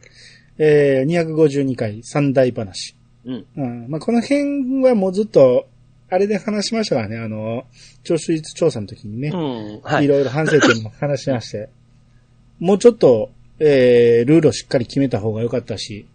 [0.58, 2.96] えー、252回三大話。
[3.26, 3.46] うん。
[3.58, 3.88] うん。
[3.90, 5.68] まあ、この辺はもうずっと、
[6.10, 7.18] あれで話しましたからね。
[7.18, 7.66] あの、
[8.04, 9.30] 聴取率調査の時にね。
[9.30, 9.82] うん。
[9.82, 10.08] はいい。
[10.08, 11.70] ろいろ反省点も話しまして。
[12.60, 16.06] もうちょっと、えー、ルールをしっかり決めた方が良かったし。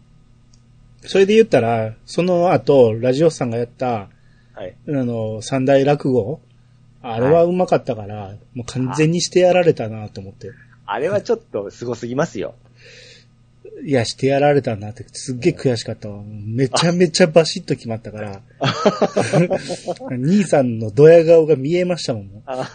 [1.02, 4.08] それで言ったら、その後、ラジオさんがやった、
[4.54, 4.74] はい。
[4.88, 6.40] あの、三大落語
[7.02, 10.50] あれはうまかったから、もう完全にしてやられたなと思って。
[10.86, 12.54] あれはちょっと凄すぎますよ。
[13.84, 16.22] いや、してやられたなって、すっげえ悔しかったわ。
[16.24, 18.42] めちゃめちゃバシッと決まったから。
[20.16, 22.42] 兄さんのドヤ顔が見えましたもん。
[22.46, 22.70] あ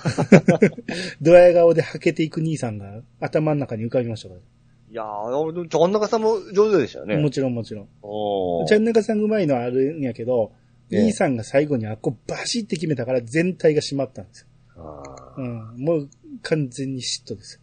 [1.22, 7.16] ドヤ顔ではけていく兄さんが頭の中に浮かびましたかいやー、ちゃん中さんも上手でしたよら。
[7.16, 7.24] ね。
[7.24, 7.88] もちろんもちろん。
[8.04, 10.52] おーちゃん中さんうまいのはあるんやけど、
[10.92, 14.48] ええ兄さんが最後にあっこバシッて決めたから全体が締まったんですよ。
[14.76, 15.76] あうん。
[15.78, 16.10] もう
[16.42, 17.62] 完全に嫉妬です。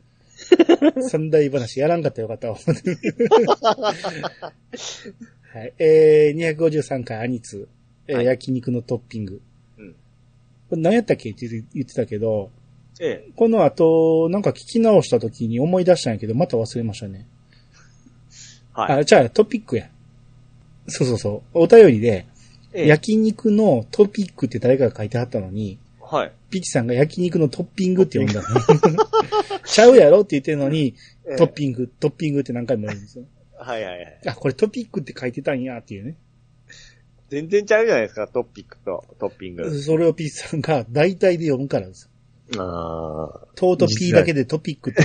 [1.09, 2.59] 三大話やらんかったらよかったわ。
[5.55, 5.73] はい。
[5.79, 7.69] えー、253回アニツ、
[8.07, 9.41] えーはい焼肉のトッピング。
[9.79, 9.95] うん
[10.71, 11.31] これ何やったっけ？
[11.31, 13.31] って言ってたけど、ーええ。
[13.37, 17.27] この後、なんか聞き直した時に思い出したんやけど、また忘れましたね。
[18.73, 19.01] はい。
[19.01, 19.89] あ、じゃあトピックや。
[20.89, 21.61] そうそうそう。
[21.61, 22.27] お便りで、
[22.75, 25.79] ええ焼肉のトピックって誰かが書いてあったのに、
[26.11, 26.33] はい。
[26.49, 28.49] ピチさんが焼肉のトッピングって呼んだの。
[29.65, 30.95] ちゃうやろって言ってるのに、
[31.27, 33.25] ええトッピング、トッピングって何回も言うんですよ。
[33.59, 34.21] はいはいはい。
[34.27, 36.17] あ、これトピックって書いてたんやっていうね。
[37.29, 39.79] 全然ちゃうじゃないですか、トピックとトッピング。
[39.83, 42.09] それをピチさんが大体で読むからです。
[42.57, 42.63] あ
[43.27, 43.47] あ。
[43.55, 45.03] トート P だけでトピックって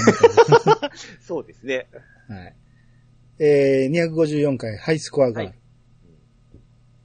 [1.20, 1.88] そうですね。
[2.30, 2.36] ら。
[2.36, 2.56] はい。
[3.40, 5.54] えー、254回ハイスコアが、はい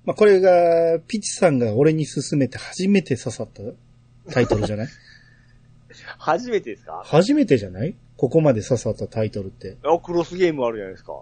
[0.09, 3.63] まあ、これが、ピチさんが俺に勧めて初めて刺さった
[4.31, 4.89] タイトルじゃない？
[6.19, 7.03] 初めてですか？
[7.05, 7.95] 初めてじゃない？
[8.17, 9.77] ここまで刺さったタイトルって。
[9.85, 11.21] あ、クロスゲームあるじゃないですか。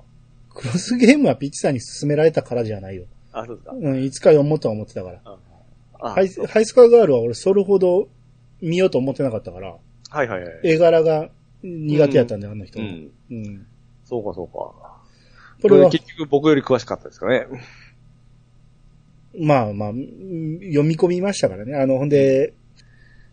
[0.54, 3.04] クロスゲームはピチさんに勧められたからじゃないよ。
[3.32, 3.72] あ、そうですか。
[3.74, 5.20] うん、いつか読もうとは思ってたから。
[5.98, 8.08] ハイハイスコアガールは俺それほど
[8.60, 9.76] 見ようと思ってなかったから、
[10.10, 10.52] はいはいはい。
[10.62, 11.30] 絵柄が
[11.62, 12.78] 苦手やったんだよ、あの人。
[12.80, 13.10] うん。
[13.30, 13.66] うん。
[14.04, 15.02] そうかそうか。
[15.62, 17.46] これは、結局僕より詳しかったですかね。
[19.38, 21.74] まあまあ、うん読み込みましたからね。
[21.76, 22.54] あの、ほんで、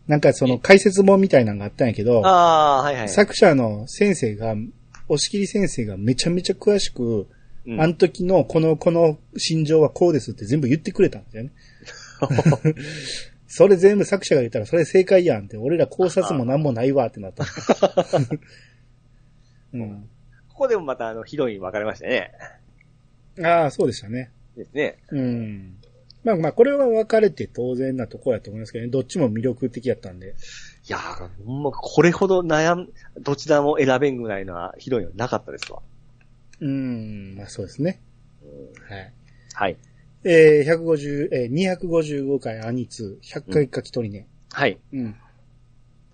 [0.07, 3.09] なんかその解説本みたいなのがあったんやけど、ああ、はいはい。
[3.09, 4.55] 作者の先生が、
[5.07, 7.27] 押切先生がめちゃめちゃ詳しく、
[7.65, 11.51] うんあの時のこの、この心情はこうですって全部言ってくれたんですよね。
[13.47, 17.45] それ全部作者が言ったらそれ正解やんって、俺ら考察もなんもないわってなった。
[19.73, 20.09] うん。
[20.49, 22.31] ここでもまたあのヒロイン分かれましたね。
[23.41, 24.31] ああ、そうでしたね。
[24.57, 24.97] ですね。
[25.09, 25.77] うん。
[26.23, 28.91] まあまあ、これは分かれて当然なとこやと思いますけどね。
[28.91, 30.35] どっちも魅力的やったんで。
[30.87, 35.81] いやー、ほんまこれほど悩ん、どちらも選べんぐらいのはヒロインはなかったですわ。
[36.61, 38.01] うん、まあそうですね。
[38.41, 39.13] うんはい。
[39.53, 39.77] はい。
[40.23, 44.27] えー、150、えー、255回アニツー、100回書き取りね。
[44.51, 44.79] はい。
[44.93, 45.15] うん。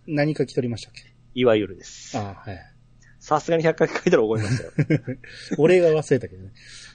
[0.07, 1.03] 何書き取りましたっけ？
[1.35, 2.17] いわゆるです。
[2.17, 2.59] ああ、はい。
[3.29, 5.17] さすがに100回書いたら覚えましたよ。
[5.59, 6.49] 俺が忘れたけどね。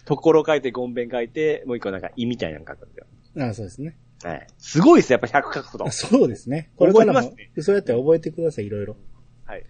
[0.05, 3.07] ところ書いて、ゴンベン書いて、もう一個なんか、いみたいなの書くんですよ。
[3.39, 3.97] ああ、そうですね。
[4.25, 4.47] はい。
[4.59, 5.93] すごいですやっぱ100書くことあ。
[5.93, 6.71] そうですね。
[6.75, 8.97] これからもね、そうやって覚えてください、いろいろ。
[9.45, 9.65] はい。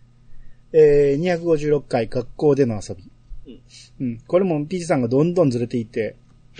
[0.72, 3.10] えー、256回学校での遊び。
[4.00, 4.06] うん。
[4.06, 4.18] うん。
[4.26, 6.16] これもピーチさんがどんどんずれていって、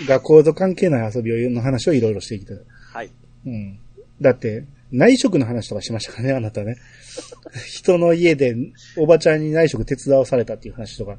[0.07, 2.53] 学校と関係ない遊びをの話をいろいろしてきた。
[2.93, 3.11] はい。
[3.47, 3.79] うん。
[4.21, 4.64] だって、
[4.95, 6.77] 内職の話とかしましたかね、あなたね。
[7.67, 8.57] 人の家で
[8.97, 11.19] おばちゃんに内職手伝わされたっていう話とか。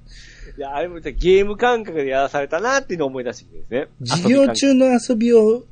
[0.57, 3.87] いや、あれもゲーム感覚でやらされたなっていうのを思い出してきてですね。
[3.99, 5.65] 授業中の遊びを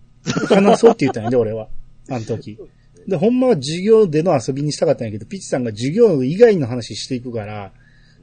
[0.50, 1.70] 話そうって言ったんやで、俺は。
[2.10, 2.58] あの時。
[3.08, 7.72] で、ほんまは授業での遊びにしたかったんやけど、ピッチさんが授業以外の話していくから、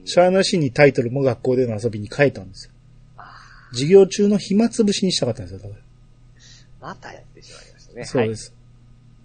[0.05, 2.73] しゃーなしにタイトルも学校での遊びに変えたんですよ。
[3.73, 6.89] 授業中の暇つぶしにしたかったんですよ、だから。
[6.89, 8.05] またやってしまいましたね。。
[8.05, 8.60] そうですす。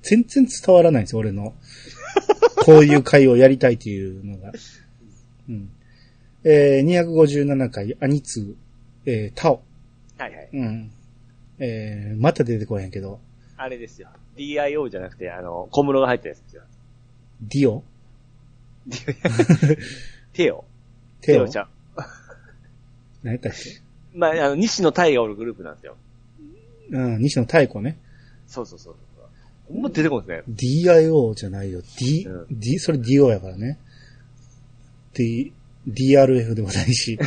[0.05, 1.55] 全然伝わらないんですよ、俺の。
[2.63, 4.51] こういう会をやりたいっていうのが。
[5.49, 5.69] うん。
[6.43, 9.63] えー、257回、アニツー、えー、タオ。
[10.17, 10.49] はいはい。
[10.53, 10.91] うん。
[11.57, 13.19] えー、また出てこへんけど、
[13.57, 14.09] あれですよ。
[14.37, 16.63] DIO じゃなくて、あの、小室が入ったやつですよ。
[17.41, 17.83] ディオ？
[20.33, 20.65] テオ。
[21.21, 21.37] テオ？
[21.37, 21.69] テオちゃん。
[23.23, 23.81] 何やったっけ？
[24.13, 25.95] まあ、あの、西野太がおるグループなんですよ。
[26.91, 27.97] うん、西野太子ね。
[28.45, 28.95] そうそうそう。
[29.67, 30.91] ほんま出てこないですね。
[30.93, 31.81] DIO じゃないよ。
[31.97, 33.79] D、うん D、それ DO やからね。
[35.13, 35.53] D、
[35.87, 37.17] DRF でもないし。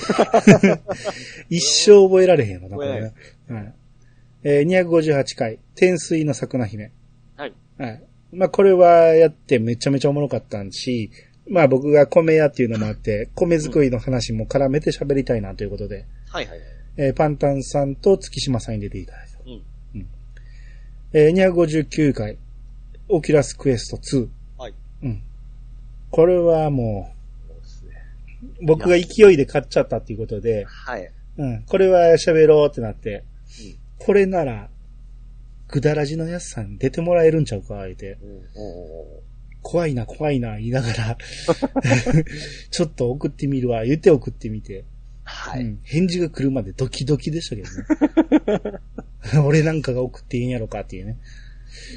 [1.50, 3.12] 一生覚えられへんよな、これね。
[3.48, 3.74] はい。
[4.44, 6.92] えー、258回、天水の桜姫。
[7.36, 7.52] はい。
[7.78, 8.02] はい。
[8.32, 11.10] まあ、これはやってめちゃめちゃおもろかったんし、
[11.50, 16.68] まあ僕が米屋っていうのもあって、米作りの話も絡めて喋りたいなということで、はいはいはい。
[16.98, 19.27] えーパンタンさんと月島さんに出ていただい。
[21.12, 22.36] えー、259回、
[23.08, 24.28] オキュラスクエスト2。
[24.58, 24.74] はい。
[25.02, 25.22] うん。
[26.10, 27.14] これはも
[27.48, 27.90] そうですね。
[28.60, 31.10] う、僕が勢いで買っちゃったっていうことで、はい。
[31.38, 31.62] うん。
[31.62, 33.24] これは喋ろうってなって、
[33.62, 34.70] うんこれなら、
[35.66, 38.16] ぐだらじのやすさん出てもらえるんちゃうか、言うて。
[39.60, 41.18] 怖いな、怖いな、言いながら、
[42.70, 44.84] ちょっと送ってみるわ、言って送ってみて。
[45.28, 45.62] はい。
[45.62, 45.80] うん。
[45.82, 47.62] 返事が来るまでドキドキでしたけ
[48.50, 48.78] どね。
[49.44, 51.18] 俺なんかが送っていいんやろかっていうね。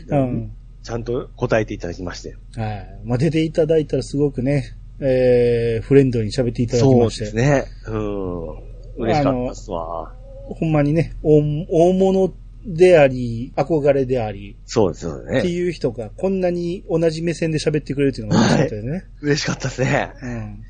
[0.07, 0.51] うん。
[0.83, 2.35] ちゃんと答えていただきまして。
[2.55, 2.99] はい。
[3.05, 7.25] まあ、出ていただいたらすごくね、えー、フレンドに喋っていただきそうまして。
[7.25, 7.65] ですね。
[7.87, 8.71] うん。
[8.97, 10.13] 嬉しかったっすわ。
[10.49, 11.39] ほんまにね、大
[11.69, 12.33] 大物
[12.65, 15.49] であり、憧れであり、そうですよってね。
[15.49, 19.05] いう人がこんなに同じ目線で喋ってくれるっていうのが嬉しかったよね。
[19.21, 20.13] 嬉しかったですね。
[20.21, 20.63] うん。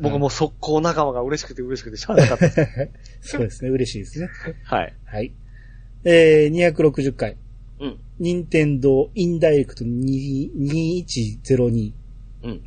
[0.00, 2.66] 僕も速攻仲間が嬉しくて嬉しくてしゃあなかったです。
[3.32, 4.28] そうですね、嬉しいですね。
[4.64, 4.94] はい。
[5.04, 5.32] はい。
[6.04, 7.36] えー、260回。
[7.80, 8.00] うん。
[8.18, 11.92] 任天堂インダイレクト2 2102。
[12.44, 12.62] うん。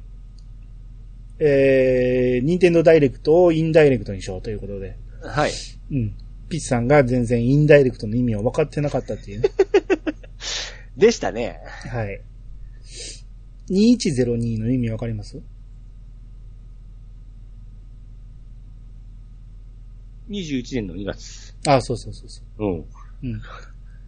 [1.40, 4.98] えー、任天堂ダイレクトをインダイレクトにしようということで。
[5.22, 5.52] はい。
[5.92, 6.16] うん。
[6.50, 9.50] ピッチさんが全然インダイレクトの意味を分かってなかったっていうね。
[10.98, 11.60] でしたね。
[11.90, 12.22] はい。
[13.70, 15.42] 2102の意味わかります？
[20.34, 21.56] 21年の2月。
[21.68, 22.66] あ、そうそうそうそう。
[22.66, 22.86] うん。
[23.24, 23.42] うん。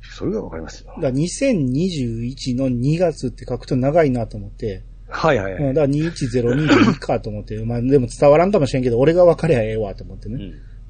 [0.01, 0.95] それがわかりますよだ。
[0.95, 5.63] から2021の2月って書くと長いなと思って、はいはいはい。
[5.63, 10.35] うん、だから2102でいいかと思って、まあでも伝わらんかもしれんけど、俺が分かりゃええわと思ってね。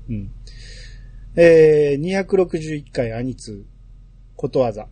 [0.09, 0.15] うん。
[0.15, 0.31] うん。
[1.35, 3.65] えー、261回アニツ
[4.35, 4.87] ことわざ。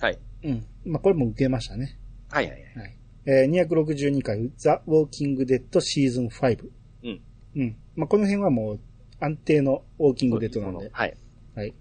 [0.00, 0.18] はい。
[0.44, 0.66] うん。
[0.84, 1.98] まあこれも受けましたね。
[2.30, 2.78] はいはいはい。
[2.78, 2.96] はい。
[3.26, 6.68] えー、262回ザ・ウォーキング・デッドシーズン5。
[7.04, 7.20] うん。
[7.56, 7.76] うん。
[7.94, 8.80] まあこの辺はもう
[9.20, 10.90] 安定のウォーキング・デッドなんで。
[10.92, 11.16] はい。
[11.54, 11.74] はい。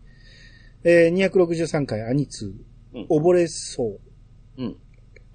[0.83, 2.53] えー、263回アニツ
[2.93, 3.99] うん溺れそ
[4.57, 4.63] う。
[4.63, 4.75] うん。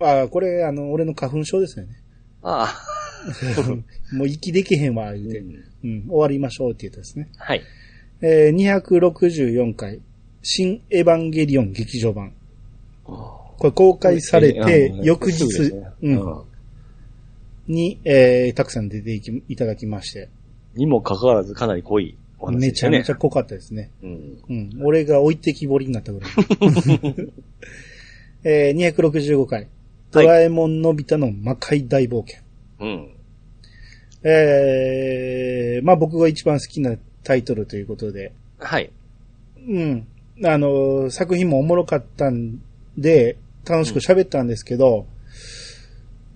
[0.01, 2.03] ああ、これ、あの、俺の花粉症ですよね。
[2.43, 2.77] あ
[4.13, 5.15] もう息できへんわ、あ。
[5.15, 5.39] 言うて。
[5.39, 7.29] うんうん、終わりましょうって言ったですね。
[7.37, 7.63] はい。
[8.21, 10.01] えー、264回、
[10.43, 12.35] 新エヴァンゲリオン劇場版。
[13.05, 15.45] これ公開されて、うん翌日
[16.03, 16.43] うん
[17.69, 20.29] に、えー、たくさん出ていきいただきまして、
[20.75, 22.99] にもかかわらずかなり濃いお話めちゃでしたね。
[22.99, 23.91] めちゃ濃かったですね。
[24.03, 24.39] うん。
[24.49, 24.71] うん。
[24.83, 26.31] 俺が置いてきぼりになったぐらい。
[28.45, 29.69] えー、265回、
[30.11, 32.43] ドラえもんのび太の魔界大冒険。
[32.81, 33.09] うん。
[34.25, 38.91] えー、まあ僕が一番好きなタイトルということで、はい。
[39.69, 40.07] うん。
[40.45, 42.61] あの、作品もおもろかったん
[42.99, 45.07] で、楽しく喋ったんですけど、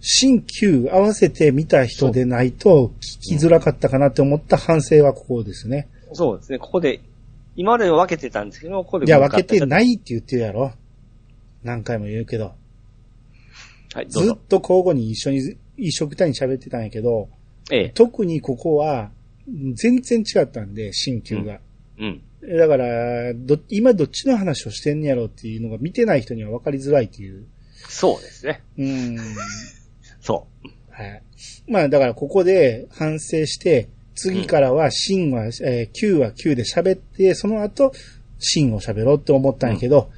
[0.09, 5.89] 新旧合わせて見た人でないと聞きづらかったかなって思った反省はここですね。
[6.13, 6.61] そうですね。
[6.61, 7.01] ここで、
[7.57, 9.07] 今まで分けてたんですけど、ここで。
[9.07, 10.71] いや、分けてないいって言ってるやろ。
[11.65, 12.53] 何回も言うけど。
[13.95, 14.39] はい、どうずっぞ。
[14.49, 17.29] と交互に一緒に、一緒くたに喋ってたんやけど、
[17.73, 17.89] ええ。
[17.93, 19.11] 特にここは、
[19.75, 21.59] 全然違ったんで、新旧が。
[21.99, 22.23] うん。
[22.57, 27.45] だから、ど、今どっちの話をしてんねやろっていうのが見てない人には分かりづらいっていう。
[27.89, 28.63] そうですね。
[28.79, 29.19] うん。
[30.27, 30.47] そ
[30.91, 31.23] はい。
[31.69, 37.93] まあだからここで反省して、次からは真は、えー、9は9で喋って、その後、
[38.39, 40.11] 真を喋ろうって思ったんやけど、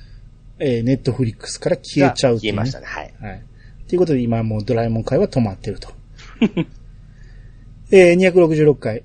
[0.59, 2.87] えー、ネットフリックスから消えちゃうっていうね消えましたね。
[2.87, 3.15] はい。
[3.21, 3.45] はい。
[3.89, 5.91] ということで今もうドラえもん会は止まってると。
[7.91, 9.03] えー、266回、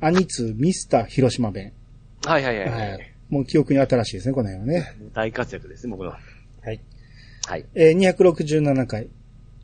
[0.00, 1.72] アニツミスター広島弁。
[2.24, 2.68] はいはいはい。
[2.68, 2.98] ははいい。。
[3.28, 4.94] もう記憶に新しいですね、この辺はね。
[5.12, 6.10] 大活躍ですね、僕の。
[6.10, 6.18] は
[6.72, 6.80] い。
[7.46, 7.64] はい。
[7.74, 9.08] えー、267回、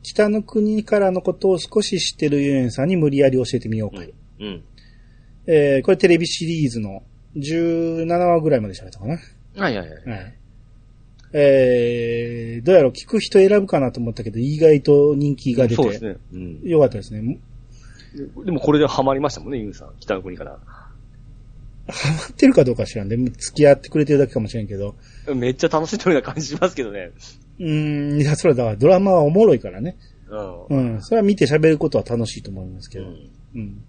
[0.03, 4.03] 北の国からのことを少し知ってるユエンさんに無理やり教えてみようか。
[4.39, 4.47] うん。
[4.47, 4.63] うん。
[5.47, 7.03] えー、これテレビシリーズの
[7.37, 9.17] 17話ぐらいまで喋ったかな。
[9.55, 10.09] はいはいはい。
[10.09, 10.33] はい。
[11.35, 16.17] えー、どうやろう、聞く人選ぶかなと思ったけど、意外と人気が出て、そうですね。
[16.31, 16.61] うん。
[16.63, 17.39] よかったですね。
[18.45, 19.93] でもこれでハマりましたもんね、ユンさん。
[19.99, 20.59] 北の国から。
[21.87, 24.95] ハマってるかどうか知らんで、付き合ってくれてるだけかもしれんけど、
[25.33, 27.11] めっちゃ楽しんでるような感じしますけどね。
[27.59, 29.97] うーん、いや、それだからドラマはおもろいからね。
[30.69, 30.93] うん。
[30.93, 33.05] うん、それは見て喋ることは楽しいと思いますけど。
[33.05, 33.29] うん。
[33.55, 33.83] うん。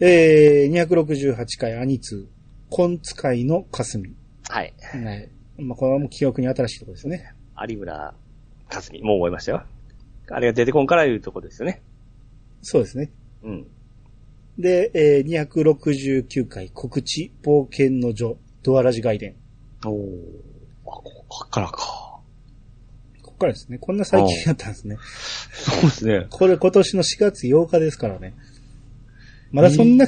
[0.00, 2.28] えー、268回アニツ、
[2.68, 4.14] コン使いの霞。
[4.48, 4.72] はい。
[4.80, 5.28] はい。
[5.58, 7.34] まあ、これはもう記憶に新しいところですね。
[7.68, 8.14] 有村
[8.68, 9.04] 架純。
[9.04, 9.62] もう覚えましたよ。
[10.30, 11.82] あれが出てこんからいうとこですよね。
[12.62, 13.10] そうですね。
[13.42, 13.66] うん。
[14.58, 19.34] で、えー、269回告知、冒険の女、ドアラジ外伝。
[19.84, 19.92] おー。
[20.86, 22.09] あ、ここからか。
[23.40, 23.78] からですね。
[23.78, 24.96] こんな最近やったんですね。
[25.52, 26.26] そうですね。
[26.30, 28.34] これ今年の4月8日ですからね。
[29.50, 30.06] まだそんな、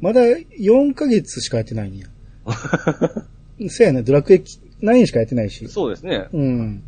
[0.00, 2.06] まだ4ヶ月しかやってないんや。
[3.68, 4.42] そうやね、ドラクエ
[4.82, 5.66] 9しかやってないし。
[5.68, 6.26] そうですね。
[6.32, 6.82] うん。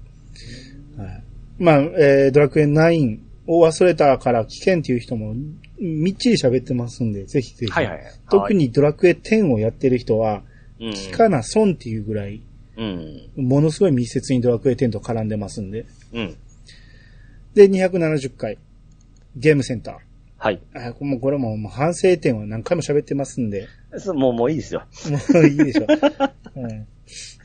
[0.96, 1.22] はい。
[1.58, 5.34] まあ、えー、ドラクエ9を忘れたから危険っていう人も
[5.78, 7.72] みっちり喋ってますんで、ぜひぜひ。
[7.72, 8.00] はいはい。
[8.30, 10.42] 特にドラクエ10をやってる人は、
[10.80, 12.42] うん、聞かな損っていうぐらい、
[12.76, 13.30] うん。
[13.36, 15.86] ものすごい密接にドラクエ10と絡んでますんで。
[16.12, 16.36] うん。
[17.54, 18.58] で、270回、
[19.36, 19.96] ゲームセンター。
[20.38, 20.60] はい。
[20.74, 23.68] あもうこれももう反省点は何回も喋ってますんで、
[24.14, 24.84] もう、もういいですよ。
[25.32, 25.86] もういいでしょ。
[26.56, 26.86] うん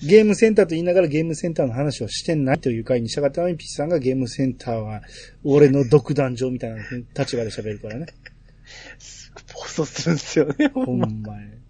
[0.04, 5.04] ゲームセンターと言いながらゲームセンターの話をしてないという回に従ったのにピッチさんがゲームセンターは
[5.44, 6.78] 俺の独壇場みたいな
[7.16, 8.08] 立場で喋るからね。
[9.54, 10.68] 暴走するんですよね。
[10.74, 11.61] ほんまに。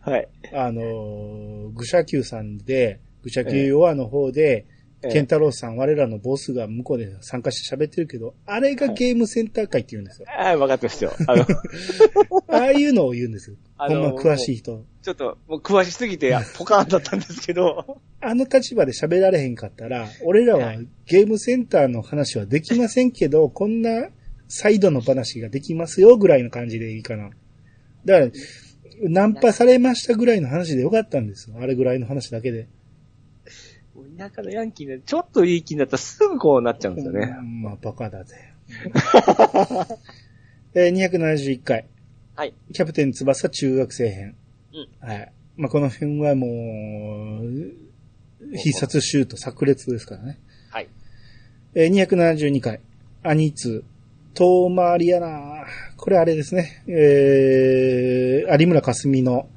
[0.00, 0.28] はい。
[0.52, 10.26] あのー、愚者級さんで、愚者級ヨアの方で、ええケンタロウさん、我らのボスが向こうで参加して喋ってるけど、あれがゲームセンター会って言うんですよ。
[10.28, 11.12] ああ、分かってますよ。
[11.28, 11.46] あの、
[12.48, 13.56] ああいうのを言うんですよ。
[13.76, 14.84] あの詳しい人。
[15.02, 20.74] ちょっと、もう詳しすぎて、 ポカーンだったんですけど、あの立場で喋られへんかったら、俺らは
[21.06, 24.08] ゲームセンターの話はできませんけど、こんな
[24.48, 27.30] サイドの話ができますよぐらいの感じでいいかな。
[28.04, 28.32] だから、
[29.02, 31.56] ナンパされましたぐらいの話でよかったんですよ。
[31.60, 32.68] あれぐらいの話だけで。
[34.16, 37.36] 田舎のヤンキーで、ちょっといい気になったらすぐこうなっちゃうんですよね。
[37.38, 38.36] うんまあ、バカだぜ。
[40.74, 41.86] えー271回。
[42.34, 42.54] はい。
[42.72, 44.36] キャプテン翼中学生編。
[44.72, 45.32] うんはい。
[45.56, 46.46] まあ、この辺はも
[47.42, 50.38] う、必殺シュート炸裂ですからね。
[50.70, 50.88] はい。
[51.74, 52.80] えー272回。
[53.22, 53.84] アニツ、
[54.34, 55.64] 遠回りやな
[55.96, 56.82] これあれですね。
[56.86, 59.48] えー、有村架純の、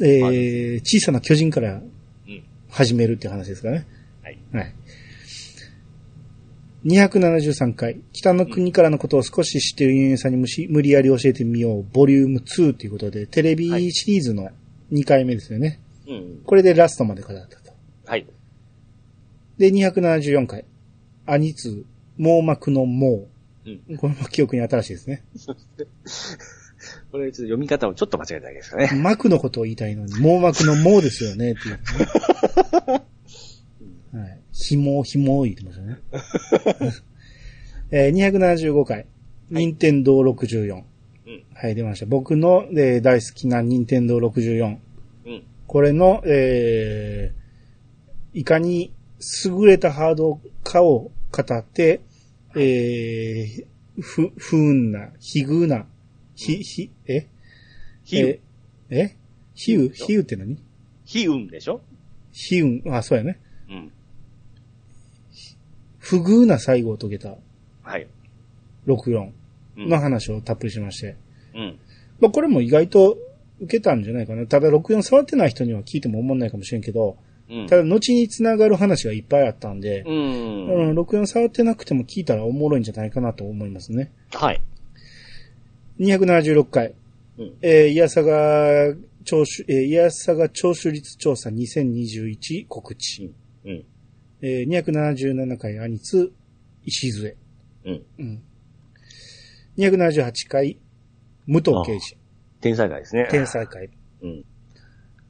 [0.00, 1.76] えー、小さな巨人からう
[2.30, 2.44] ん。
[2.70, 3.86] 始めるっていう話ですからね。
[4.22, 4.38] はい。
[4.52, 4.74] はい。
[6.86, 8.00] 273回。
[8.12, 11.86] 北の国からのことを少し知っているユンユンさんに無し無理やり教えてみよう。
[11.92, 14.50] ボリューム2ということで、テレビシリーズの
[14.92, 15.80] 2回目ですよね。
[16.06, 16.40] うん。
[16.44, 17.72] これでラストまで語ったと。
[18.06, 18.26] はい。
[19.56, 20.64] で、274回。
[21.26, 21.86] アニツ、
[22.18, 23.28] 網膜の網。
[23.66, 23.96] うん。
[23.96, 25.24] これも記憶に新しいですね。
[27.10, 28.90] これちょっと読み方をちょっと間違えただけですかね。
[29.00, 31.78] 膜のことを言いたいのに、網膜の網ですよね、っていう、
[34.12, 34.12] ね。
[34.22, 34.40] はい。
[34.52, 35.98] 紐、紐言ってましたね。
[37.90, 39.06] えー、275回。
[39.50, 40.82] 任天堂64。
[41.26, 41.44] うん。
[41.54, 42.06] はい、出ました。
[42.06, 44.76] 僕の、えー大好きな任天堂64。
[45.26, 45.42] うん。
[45.66, 48.92] これの、えー、いかに
[49.46, 52.00] 優れたハードかを語って、
[52.56, 55.12] えー、ふ、不運な、悲
[55.46, 55.86] 遇な、
[56.34, 57.28] ひ、ひ、え？
[58.04, 58.40] ひう、え、
[58.90, 59.16] え？
[59.54, 60.58] 比喩比喩って何？
[61.04, 61.80] ひうんでしょ？
[62.32, 63.40] 比喩、あ、そうやね。
[63.68, 63.92] うん。
[65.98, 67.34] 不遇な最後を遂げた。
[67.82, 68.06] はい。
[68.86, 69.30] 64
[69.76, 69.88] うん。
[69.88, 71.16] の話をたっぷりしまして。
[71.54, 71.78] うん。
[72.20, 73.16] まあこれも意外と
[73.60, 74.46] 受けたんじゃないかな。
[74.46, 77.16] ただ64触ってない人には聞いても思んないかもしれんけど、
[77.50, 77.66] うん。
[77.66, 80.90] ただ後に繋がる話がいっぱいあったんで、うん。
[80.90, 84.12] うん、64触ってなくても聞いたらおもろいんじゃないかなと思いますね。
[84.32, 84.60] はい。
[86.00, 86.94] 276回。
[87.38, 87.54] うん。
[87.62, 93.32] えー、いやさが、聴取、えー、いやさが聴取率調査2021告知。
[93.64, 93.84] うん。
[94.42, 96.32] えー、277回アニツ、
[96.84, 97.36] 石杖。
[97.84, 98.02] うん。
[98.18, 98.42] うん。
[99.78, 100.78] 278回、
[101.46, 102.16] 武藤刑事。
[102.60, 103.28] 天才会ですね。
[103.30, 103.88] 天才会。
[104.22, 104.44] うん。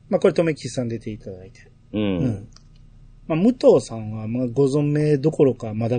[0.09, 1.74] まあ、これ、とめきさん出ていただいて。
[1.95, 1.99] う。
[1.99, 2.49] うんん。
[3.26, 5.99] まあ、武藤さんは、まあ、ご存命どころか、まだ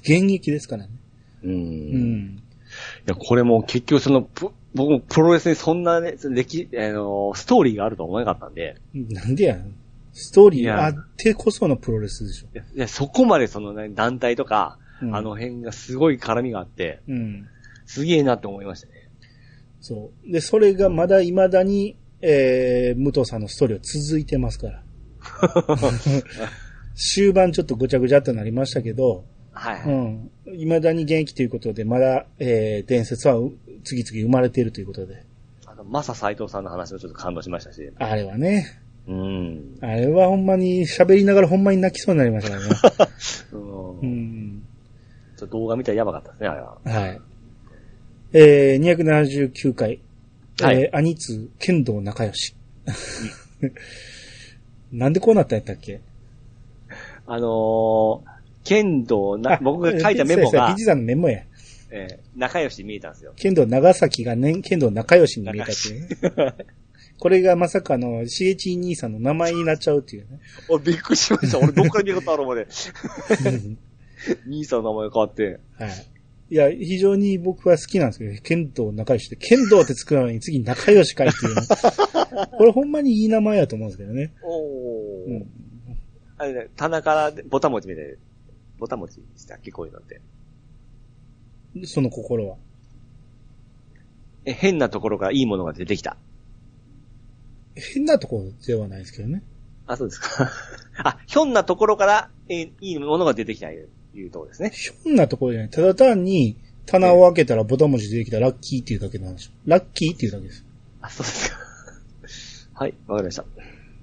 [0.00, 0.90] 現役ですからね。
[1.42, 1.50] うん。
[1.50, 2.42] ういん。
[3.06, 9.58] や、これも結局その、プ僕もプロレスにそんなね、歴、あの、ストーリーがあるとは思わなかったんで、なんでや。
[10.14, 12.46] ストーリーあってこそのプロレスでしょ。
[12.54, 17.48] いやいやそこまでそのね、団体とか、うんあの辺がすごい絡みがあって、うん。
[17.86, 19.08] すげえなって思いましたね。
[19.80, 20.32] そう。
[20.32, 24.82] で、それがまだ未だに、えー、武藤さんのストーリーは続いてますから。
[26.94, 29.92] 終盤ちょっとごちゃごちゃっとなりましたけど、はいはい。
[29.92, 30.30] うん。
[30.52, 33.52] 未だに現役ということで、まだ、えー、伝説はう
[33.84, 35.24] 次々生まれているということで。
[35.66, 37.90] あの、マサ斎藤さんの話もちょっと感動しましたし。
[37.96, 39.78] あれはね、うん。
[39.80, 42.62] あれはほんまに喋りながらほんまに泣きそうになりましたね。
[43.52, 44.62] うんうん。
[45.36, 46.78] ちょっと動画見たらやばかったですね、あれは。
[46.84, 47.20] はい。
[48.32, 50.00] えー、279回。
[50.60, 52.54] はいえー、兄通、剣道仲良し。
[54.92, 56.00] なんでこうなったんやったっけ？
[57.26, 58.20] あのー、
[58.64, 61.42] 剣道な、僕が書いたメモがそうやそうやピチ、さんのメモや。
[61.90, 63.32] えー仲良しに見えたんですよ。
[63.36, 66.66] 剣道長崎がね、剣道仲良しに見えたっていうね。
[67.18, 70.40] これがまさかの、しげち兄さんの名前になっちゃうっていうね。
[70.68, 71.58] 俺びっくりしました。
[71.58, 72.66] 俺どっから見たことあるまで。
[73.46, 73.78] うん
[74.46, 75.60] 兄さんの名前変わって。
[75.78, 75.90] はい。
[76.52, 81.62] いや、非常に僕は好きなんですけど、剣道仲良しで、剣道って作るのに次仲良しかいっていうね。
[82.58, 84.34] これほんまにいい名前やと思うんですけどね。
[84.42, 85.32] おー。
[85.32, 85.46] うん。
[86.36, 88.18] あれね、棚からボタン持ちみたいで、
[88.78, 89.72] ボタン持ちしたっけ？
[89.72, 90.20] こういうのって。
[91.84, 92.58] その心は。
[94.44, 96.18] え、変なところからいいものが出てきた。
[97.74, 99.42] 変なところではないですけどね。
[99.86, 100.50] あ、そうですか。
[101.02, 103.70] あ、ひょんなところから、え、いいものが出てきた
[104.14, 104.70] いう、ところですね。
[104.74, 105.70] ひょんなところじゃない。
[105.70, 106.56] ただ単に、
[106.86, 109.52] 棚を開けたらボタン文字出てきたらラッキーっていうだけなんですよ。
[109.66, 110.64] ラッキーっていうだけです。
[111.00, 111.58] あ、そうですか。
[112.84, 113.44] はい、わかりました。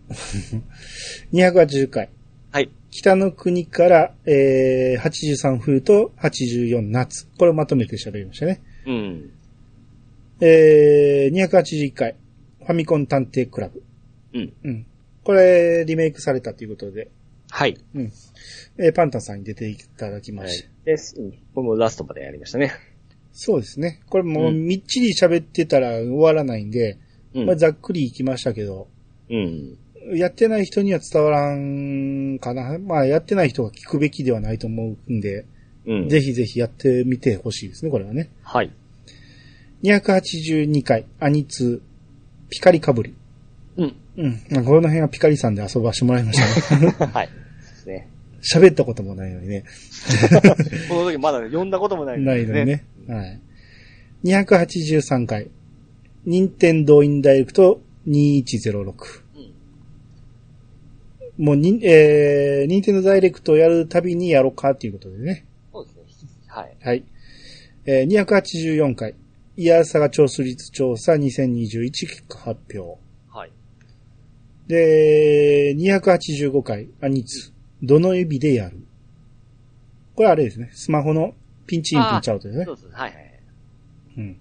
[1.34, 2.10] 280回。
[2.52, 2.70] はい。
[2.92, 7.28] 北の国から、えー、83冬と84夏。
[7.38, 8.62] これをまとめて喋りましたね。
[8.86, 9.32] うん。
[10.42, 12.16] えー、281回。
[12.66, 13.84] ファミコン探偵クラブ。
[14.34, 14.54] うん。
[14.64, 14.86] うん。
[15.24, 17.10] これ、リメイクされたということで、
[17.50, 17.78] はい。
[17.96, 18.12] うん。
[18.78, 20.68] えーパンタンさんに出ていただきまはした。
[20.68, 20.70] い。
[20.86, 21.16] です。
[21.20, 21.32] うん。
[21.54, 22.74] これもラストまでやりましたね。
[23.32, 24.02] そうですね。
[24.10, 26.98] これもううんみっちり喋ってたら終わらないんで、
[27.34, 27.46] うん。
[27.46, 28.88] まあ、ざっくりいきましたけど、
[29.30, 29.78] うん。
[30.16, 32.80] やってない人には伝わらんかな。
[32.80, 35.46] まあ、やってない人が聞くべきではないと思うんで、
[35.86, 36.10] うん。
[36.10, 38.30] ぜひぜひやってみてほしいですね、これはね。
[38.44, 38.72] はい。
[39.84, 43.16] 282回、アニツー、ピカリかぶり。
[43.78, 43.96] うん。
[44.20, 44.42] うん。
[44.52, 46.94] まあこの辺はピカリさんで遊ばしてもらいましたね。
[47.14, 47.28] はい。
[47.28, 47.34] で
[47.76, 48.08] すね。
[48.42, 49.64] 喋ったこともないのにね。
[50.90, 52.84] この時まだ読んだこともないないのにね。
[53.08, 53.40] はい。
[54.26, 55.50] 283回、
[56.26, 58.94] 任天堂インダイレクト2106。
[61.38, 65.46] もうに、えー、任天堂ダイレクトをやるたびにやろうかっていうことでね。
[65.72, 66.30] そうですね。
[66.48, 66.76] はい。
[66.82, 67.06] はい。
[67.86, 69.16] えー、284回、
[69.56, 73.09] イヤーサガ調数率調査2021結果発表。
[74.70, 74.78] はい。
[74.78, 77.52] で、285回、アニツ、
[77.82, 78.78] どの指でやる？
[80.16, 80.70] これあれですね。
[80.74, 81.34] スマホの
[81.66, 82.74] ピンチインピンチアウトですねそ。
[82.74, 82.88] うです。
[82.92, 83.40] はいはい。
[84.18, 84.38] うん。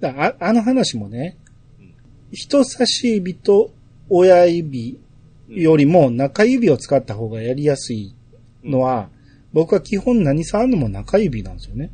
[0.00, 1.38] だああの話もね
[1.80, 1.94] うん、
[2.30, 3.70] 人差し指と
[4.10, 5.00] 親指
[5.48, 8.14] よりも中指を使った方がやりやすい
[8.62, 9.08] のは、
[9.52, 11.90] 僕は基本何触るのも中指なんですよね。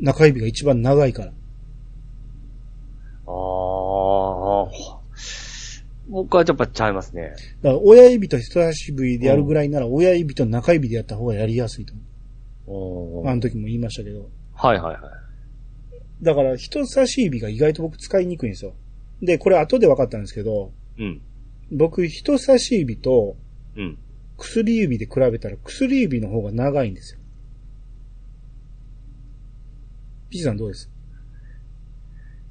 [0.00, 1.32] 中指が一番長いから。
[3.26, 5.00] ああ。
[6.14, 7.34] 僕はやっぱちゃいますね。
[7.60, 11.92] だから親指と人差し指でやるぐらいなら、親指と中指でやった方がやりやすいと
[12.66, 13.28] 思う。
[13.28, 14.30] あの時も言いましたけど。
[14.54, 15.02] はいはいはい。
[16.22, 18.74] だから人差し指が意外と僕使いにくいんですよ。
[19.22, 21.20] で、これ後で分かったんですけど、うん。
[21.72, 23.36] 僕人差し指と
[23.76, 23.98] うん。
[24.36, 27.20] 薬指で比べたら薬指の方が長いんですよ。
[30.30, 30.90] ピチさんどうです？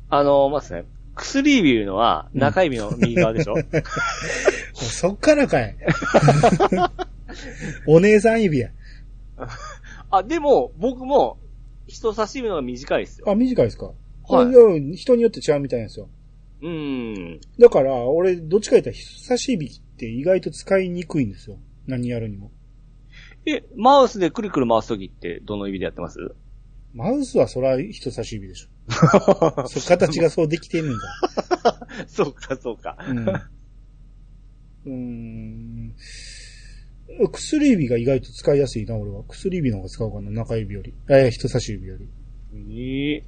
[0.10, 0.84] あの、まずね、
[1.16, 3.56] 薬指いうのは中指の右側でしょ、
[4.74, 5.76] そっからかい。
[7.88, 8.72] お姉さん指や。
[10.12, 11.38] あ、でも、僕も、
[11.88, 13.30] 人差し指の方が短いですよ。
[13.30, 13.92] あ、短いですか？
[14.26, 16.08] はい人によって違うみたいなんですよ。
[16.62, 17.42] うーん。
[17.60, 21.58] だから、俺、どっちか言ったら人差し指って意外と使いにくいんですよ。
[21.88, 22.52] 何やるにも。
[23.46, 26.20] え、マウスでくるくる回すときってどの指でやってます？
[26.94, 28.68] マウスはそら人差し指でしょ。
[29.68, 32.96] そう形がそうできてんねんか そうか、そうか。
[33.00, 33.06] ら。
[33.10, 33.28] うん。
[34.86, 35.94] うーん。
[37.32, 39.24] 薬指が意外と使いやすいな、俺は。
[39.28, 40.94] 薬指の方が使うかな、中指より。
[41.10, 42.08] え、人差し指より。
[42.76, 43.24] ええ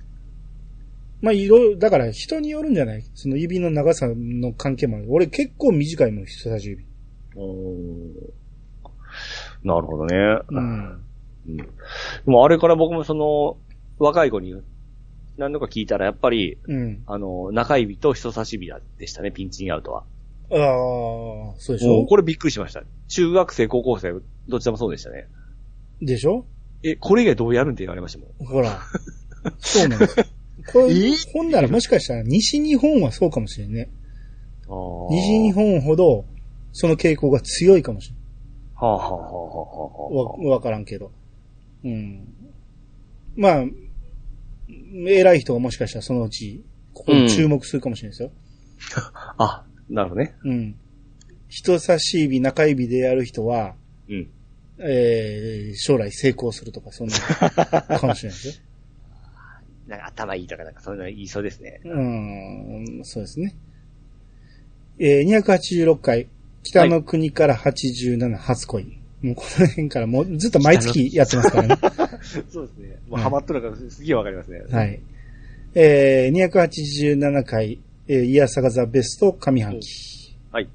[1.21, 3.03] まあ、いろいろ、だから人によるんじゃない？
[3.15, 5.05] その指の長さの関係もある。
[5.09, 6.85] 俺結構短いもん、人差し指。
[7.35, 8.11] おー
[9.63, 10.15] なるほどね。
[10.49, 11.04] うん。
[11.47, 11.57] うん。
[11.57, 11.65] で
[12.25, 13.57] もあれから僕もその、
[13.97, 14.53] 若い子に
[15.37, 17.03] 何度か聞いたら、やっぱり、うん。
[17.05, 20.03] あの、中指と人差し指でしたね、ピンチングアウトは。
[20.51, 20.57] ああ、
[21.57, 21.93] そうでしょ？
[21.93, 22.83] もうこれびっくりしました。
[23.07, 24.13] 中学生、高校生、
[24.47, 25.27] どちらもそうでしたね。
[26.01, 26.45] でしょ？
[26.83, 28.47] え、これ以外どうやるんって言われましたもん。
[28.47, 28.79] ほら。
[29.57, 30.15] そうなんです。
[30.71, 31.11] これ、え？
[31.33, 33.89] ほんならもしかしたら西日本はそうかもしれんね。
[35.09, 36.25] 西日本ほど、
[36.73, 38.17] その傾向が強いかもしれん。
[38.75, 41.11] はあ、はあはあはあはわ、わからんけど。
[41.85, 42.27] うん。
[43.35, 43.63] まあ、
[45.07, 46.63] 偉い人がもしかしたらそのうち、
[46.93, 48.31] ここに注目するかもしれないですよ。
[49.37, 49.43] あ。
[49.43, 50.35] あ、なるほどね。
[50.43, 50.75] うん。
[51.47, 53.75] 人差し指、中指でやる人は、
[54.09, 54.29] うん。
[54.79, 57.15] えー、将来成功するとか、そんな、
[57.99, 58.53] かもしれないですよ。
[59.87, 61.79] なんか頭いいとかなんかそういうの言いそうですね。
[61.85, 63.55] うん、そうですね。
[64.97, 66.27] えー、286回、
[66.63, 69.04] 北の国から87初恋。
[69.25, 71.77] もうこの辺からもうずっと毎月やってますからね。
[72.47, 72.95] そうですね。
[73.09, 74.61] もうハマっとるからすげえわかりますね。
[74.69, 75.01] はい。
[75.73, 80.35] えー、287回、えー、イヤサガザベスト上半期。
[80.51, 80.69] はい。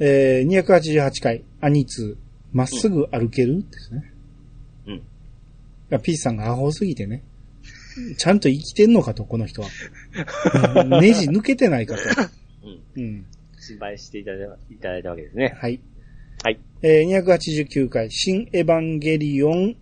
[0.00, 3.62] えー、288回、アニツー、まっすぐ歩ける？
[3.62, 4.12] ですね。
[4.86, 5.02] うん。
[5.90, 7.22] がピースさんがアホすぎてね。
[8.16, 9.68] ちゃんと生きてんのかと、この人は。
[10.82, 12.00] うんネジ抜けてないかと。
[12.96, 13.02] うん。
[13.02, 13.26] うん。
[13.60, 15.54] 心配していただいたいただいたわけですね。
[15.56, 15.80] はい。
[16.44, 16.60] はい。
[16.82, 19.76] えー、289回、新エヴァンゲリオン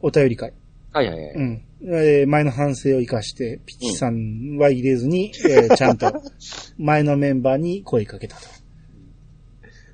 [0.00, 0.52] お便り会。
[0.92, 1.34] はいはいはい。
[1.34, 1.64] うん。
[1.82, 6.12] えー前の反省を生かして、ピチさんは入れずに、えーちゃんと
[6.76, 8.42] 前のメンバーに声かけたと。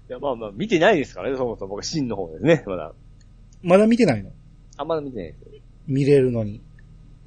[0.09, 2.93] いや、まあまあ、見てないですからね、そもそも僕、真の方ですね、まだ。
[3.63, 4.33] まだ見てないの？
[4.77, 5.61] あ、まだ見てないですよ。
[5.87, 6.61] 見れるのに。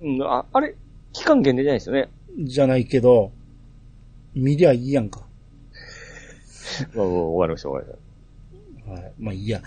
[0.01, 0.75] うん、あ、あれ
[1.13, 2.09] 期間限定じゃないですよね。
[2.43, 3.31] じゃないけど、
[4.35, 5.25] 見りゃいいやんか。
[6.95, 8.08] まあ、終わりました、終わりましはい。
[9.19, 9.61] まあいいや。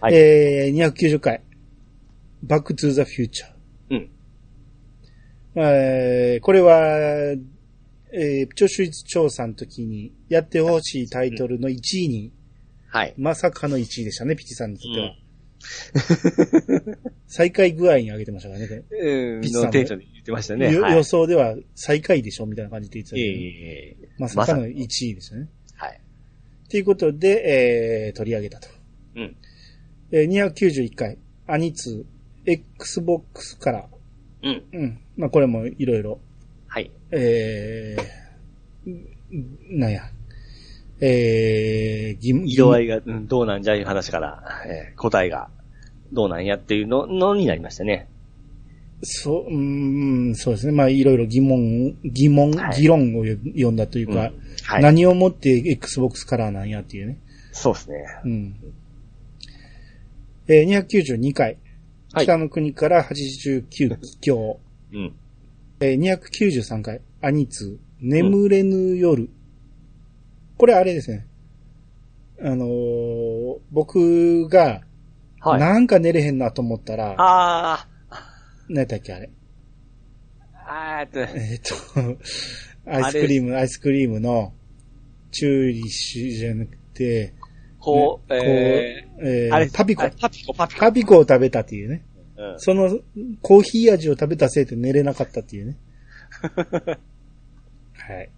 [0.00, 1.42] はいえー、290回。
[2.42, 3.48] バックトゥーザフューチャー。
[3.50, 3.56] た。
[3.90, 4.10] うん。
[5.56, 7.36] えーこれは、
[8.12, 12.32] えー、聴取率調査の時にやってほしいタイトルの1位に、
[12.88, 13.14] はい。
[13.16, 15.16] まさかの1位でしたね、ピチさんにとっては。
[17.26, 18.84] 最下位具合に上げてましたからね。
[18.90, 20.72] うん、ピッツさんものテンションで言ってましたね。
[20.72, 20.96] よはい。
[20.96, 25.48] 予想では最下位でしょみたいな感じで言ってたええけど、ええまさかの1位でしたね。
[25.74, 26.00] はい。
[26.68, 28.68] ということで、えー、取り上げたと。
[29.16, 29.36] うん。
[30.12, 33.86] えー、291回、アニツー、Xbox から、
[34.42, 34.62] うん。
[34.72, 34.98] うん。
[35.16, 36.20] まあこれもいろいろ、
[36.68, 36.90] はい。
[37.10, 40.02] えー、んなんや、
[41.00, 45.48] えー、疑問、色合いが、うん、どうなんじゃいう話から、えー答えが、
[46.12, 48.08] どうなんやっていうの、のになりましたね。
[49.02, 50.72] そう、うーん、そうですね。
[50.72, 54.82] まあいろいろ疑問、疑問、はい議論を読んだというか、うんはい。
[54.82, 57.18] 何をもって Xbox カラーなんやっていうね。
[57.52, 57.96] そうですね。
[58.24, 58.56] うん。
[60.48, 61.58] えー、292回。
[62.12, 63.66] はい北の国から89
[64.20, 64.58] 強。
[64.92, 65.14] うん。
[65.80, 67.02] えー、293回。
[67.20, 69.28] アニツー、眠れぬ夜。
[70.56, 71.26] これあれですね。
[72.40, 74.82] あのー僕が、
[75.40, 75.60] はい。
[75.60, 77.86] なんか寝れへんなと思ったら、あ
[78.68, 79.26] 何やったっけあれ。
[79.26, 79.30] ー、
[80.54, 82.16] あーっと、えーっ
[82.86, 84.54] と、アイスクリーム、アイスクリームの、
[85.32, 87.34] チューリッシュじゃなくて、
[87.86, 90.10] こう、ねええーー、あれ、パピコあ。
[90.10, 90.80] パピコ、パピコ。
[90.80, 92.04] パピコを食べたっていうね。
[92.36, 92.58] うん。
[92.58, 92.98] その、
[93.42, 95.76] コーヒー味を食べたせいで寝れなかったっていうね。
[97.94, 98.30] はい。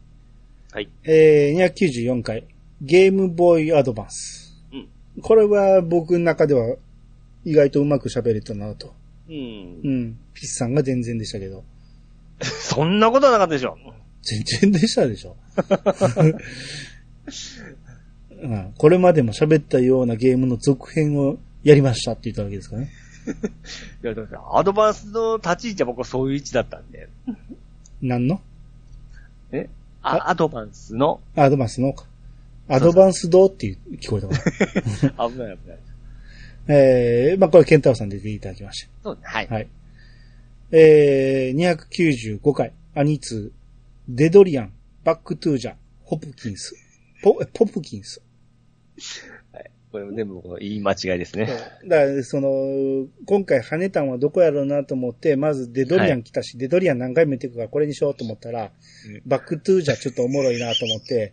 [0.72, 0.88] はい。
[1.04, 2.46] えー、294回。
[2.82, 4.54] ゲームボーイアドバンス。
[4.70, 4.88] うん。
[5.22, 6.76] これは僕の中では
[7.46, 8.94] 意外とうまく喋れたなと。
[9.30, 9.90] うんう。
[9.90, 10.18] ん。
[10.34, 11.64] ピッさんが全然でしたけど。
[12.42, 13.78] そんなことはなかったでしょ。
[14.22, 15.36] 全然でしたでしょ。
[18.40, 22.90] うん、これまでも喋ったようなゲームの続編をやりましたって言ったわけですからね。
[24.02, 27.08] いや、だからアドバンスの立ち位置は僕はそういう位置だったんで。
[28.00, 28.40] 何の？
[29.52, 29.68] え？
[30.02, 32.04] あ、アドバンスの、アドバンスのか。
[32.68, 34.34] アドバンスドって聞こえたか
[35.18, 35.28] ら。
[35.30, 35.78] 危ない危ない。
[36.68, 39.20] えー、まあこれケンタロウさんで出ていただきましそうね。
[39.24, 39.48] はい。
[39.48, 39.54] た。
[39.54, 39.68] はい。
[40.70, 44.72] えー、295回、アニツー、デドリアン、
[45.02, 45.74] バックトゥージャ、
[46.04, 46.74] ホプキンス、
[47.22, 48.20] ポ、ポプキンス。
[49.52, 49.70] はい。
[49.90, 51.46] これも全部言い間違いですね。
[51.86, 58.70] だから、その、今回跳ねたんはどこやろうなと思って、まずデドリアン来たし、デドリアン何回も言ってくからこれにしようと思ったら、うん
[59.24, 61.32] バックトゥーじゃちょっとおもろいなと思って、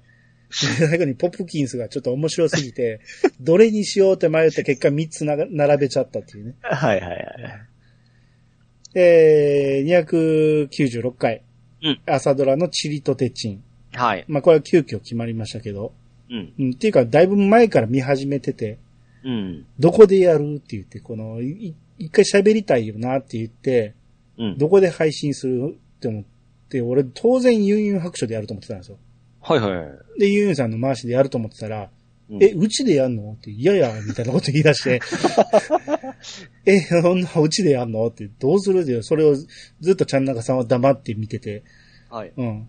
[0.50, 3.02] 最後にポプキンスがちょっと面白すぎて、
[3.42, 6.56] どれにしようって迷った結果3つ並べちゃったっていうね。
[6.62, 7.26] はいはいはい。
[8.98, 11.44] えー、296回、
[11.84, 13.64] うん朝ドラのチリとテチン。
[13.92, 14.26] はい。
[14.28, 15.94] まあこれは急遽決まりましたけど、
[16.30, 16.54] うん。
[16.58, 18.80] うん、っていうか、だいぶ前から見始めてて、
[19.24, 19.66] うん。
[19.80, 23.96] どこでやるって言って、この、い一回喋りたいよなって言って、
[24.38, 24.58] うん。
[24.58, 26.24] どこで配信するって思っ
[26.70, 28.98] て、俺当然ユンユン白書でやると思ってたんですよ。
[29.42, 30.20] はいはいはい。
[30.20, 31.90] で、ユンユンさんの回しでやると思ってたら、
[32.30, 35.00] うんえ、うちでやんのって、いやいや、みたいなこと言い出して、
[36.66, 41.64] え、そんなうちでやんのって、どうするって、それをずっとちゃんなかさんは黙って見てて、
[42.10, 42.34] はい。
[42.36, 42.68] うん。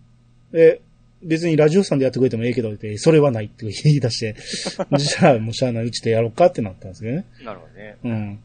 [0.53, 0.81] え、
[1.23, 4.35] 別にラジオさんでやってくれてもええけどって、それはないって言い出して、
[4.97, 7.25] じゃあもうしゃあないうちでやろうかってなったんですけどね。
[7.43, 7.97] なるほどね。
[8.03, 8.39] うん。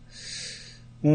[1.05, 1.11] う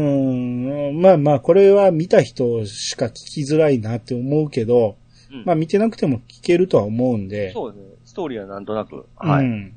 [0.92, 4.96] ん、まあまあ、これは見た人しか聞きづらいなって思うけど、
[5.32, 7.88] うんまあ見てなくても聞けるとは思うんで、そうですね。
[8.06, 9.04] ストーリーはなんとなく。
[9.16, 9.44] はい。
[9.44, 9.74] うん。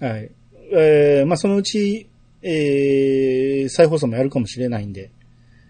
[0.00, 0.30] はい。
[0.72, 2.08] えー、まあそのうち、
[2.42, 5.10] えー、再放送もやるかもしれないんで、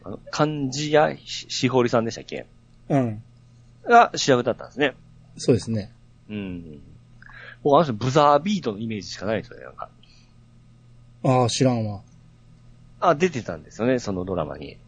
[0.05, 2.47] あの、漢字やししほりさんでしたっけ？
[2.89, 3.23] うん。
[3.85, 4.95] が主役だったんですね。
[5.37, 5.93] そうですね。
[6.31, 6.81] うん。
[7.63, 9.89] 僕、あの人、ブザービートのイメージしかないですよね、なんか。
[11.25, 12.03] ああ、知らんわ。
[13.01, 14.79] あ、出てたんですよね、そのドラマに。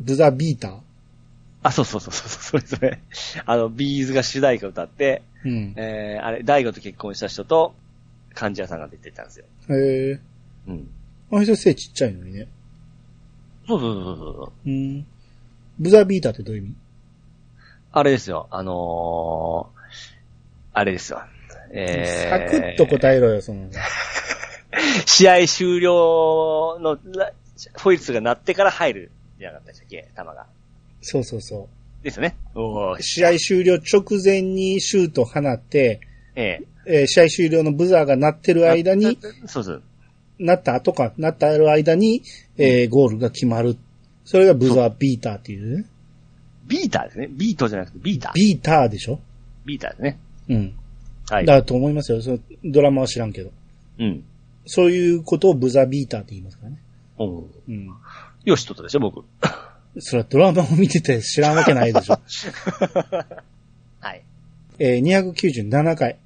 [0.00, 0.80] ブザビーター？
[1.62, 3.00] あ、そうそうそうそう、それそれ。
[3.44, 5.74] あの、ビーズが主題歌歌って、うん。
[5.76, 7.74] えー、あれ、大悟と結婚した人と、
[8.34, 9.46] 漢字屋さんが出てたんですよ。
[9.70, 10.20] へえ。
[10.68, 10.90] うん。
[11.32, 12.46] あの人背ちっちゃいのにね。
[13.66, 14.70] そうそうそうそうそう。
[14.70, 15.06] うん。
[15.78, 16.74] ブザビーターってどういう意味？
[17.90, 19.77] あれですよ、あのー、
[20.78, 21.22] あれですよ。
[21.72, 23.68] えー、サクッと答えろよ、その。
[25.06, 27.32] 試合終了のラ
[27.74, 30.08] ホイッスルが鳴ってから入るじゃなかったでしたっけ？
[30.16, 30.46] 球が。
[31.00, 31.68] そうそうそ
[32.02, 32.36] ですよね。
[33.00, 36.00] 試合終了直前にシュート放って、
[36.36, 39.82] えええー試合終了のブザーが鳴ってる間に、そうそう。
[40.38, 42.22] なった後か、なった間に、
[42.56, 43.76] えーゴールが決まる。
[44.24, 45.84] それがブザービーターっていうね。
[46.66, 47.28] ビーターですね。
[47.30, 48.32] ビートじゃなくてビーター。
[48.34, 49.18] ビーターでしょ？
[49.64, 50.18] ビーターですね。
[50.48, 50.74] うん。
[51.28, 51.46] はい。
[51.46, 52.22] だと思いますよ。
[52.22, 53.50] そのドラマは知らんけど。
[53.98, 54.24] うん。
[54.66, 56.78] そういうことをブザービーターって言いますからね。
[57.18, 57.36] うん。
[57.68, 57.88] うん。
[58.44, 59.24] よしとったでしょ、僕。
[60.00, 62.20] それはドラマを見てて知らんわけないでしょ。
[64.00, 64.22] はい。
[64.78, 66.16] えー297回。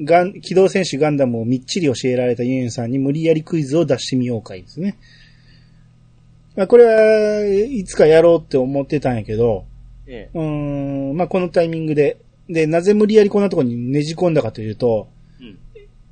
[0.00, 4.98] ガン、機動戦士ガンダムをみっちり教えられたユンユンさんに無理やりクイズを出してみようかいですね。
[6.54, 9.64] まあ、これは、いつかやろうって思ってたんやけど、
[10.06, 12.18] えうーん、まあ、このタイミングで、
[12.48, 15.08] で、なぜ無理やりこんなところにねじ込んだかというと、
[15.40, 15.44] え。
[15.44, 15.58] うん。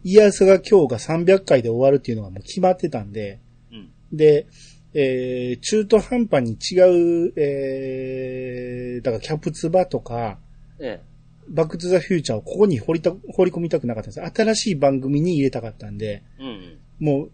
[0.05, 3.41] イヤスが今日が300回で終わるっていうのがもう決まってたんで、
[3.73, 3.91] うん。
[4.13, 4.47] で、
[4.95, 10.39] えー、中途半端に違う、えー、だからキャプツバとか、
[10.79, 11.01] え
[11.49, 14.43] バックトゥザフューチャーをここに掘りた、掘り込みたくなかったんです。
[14.43, 16.43] 新しい番組に入れたかったんで、え。
[16.43, 16.79] うん。
[17.01, 17.31] もう、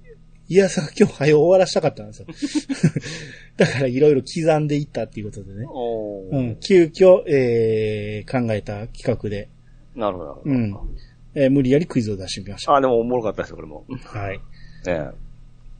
[0.50, 2.26] いやさ、今日早終わらしたかったんですよ。
[3.56, 5.64] だからいろいろ刻んでいったっていうことでね。
[6.32, 9.48] うん、急遽、えー、考えた企画で、
[9.94, 10.42] なるほど。
[10.44, 10.76] うん。
[11.36, 12.74] えー無理やりクイズを出してみました。
[12.74, 13.86] あ、でもおもろかったですよ、これも。
[14.06, 14.40] はい。
[14.88, 15.10] ええ。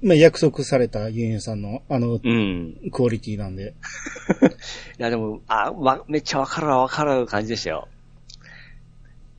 [0.07, 2.77] まあ、約束されたユンユンさんのあのうん。
[2.93, 3.75] クオリティなんで。
[5.01, 7.89] いや、でも、あ、わ、めっちゃわかるわ、わかる感じでしたよ。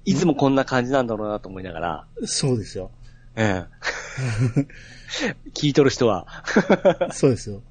[0.03, 2.91] いつもこんな感じなんだろうなと思いながら、そうですよ。
[3.37, 4.67] ええ。
[5.53, 6.27] 聞いとる人は、
[7.13, 7.61] そうですよ。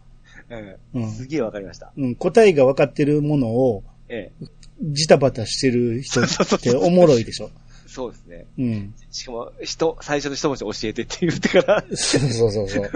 [0.51, 1.93] ええうんすげえわかりました。
[1.97, 4.47] うん、答えが分かってるものを、ええ。
[4.83, 6.27] ジタバタしてる人っ
[6.61, 7.51] ておもろいでしょ。
[7.87, 8.47] そうですね。
[8.59, 8.95] うん。
[9.11, 12.91] しかも、人、最初の一文字教えてって言ってから、そうそうそうそう。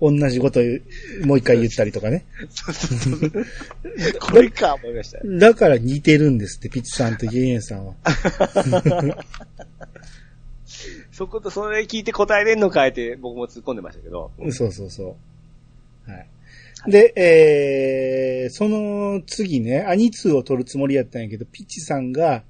[0.00, 0.80] 同じこと言
[1.22, 2.24] うもう一回言ったりとかね。
[2.50, 3.44] そうそうそう。
[4.20, 5.18] これか、思いました。
[5.24, 7.94] だから似てるんですって、ピッチさんとユンユンさんは。
[11.18, 14.30] そこと、それ聞いて答えれんのかいって僕も突っ込んでましたけど。
[14.52, 15.16] そうそうそ
[16.06, 16.10] う。
[16.10, 16.28] はい。
[16.86, 22.44] で、えー、その次ね、アニツーを取るつもりやったんやけど、ピッチさんが、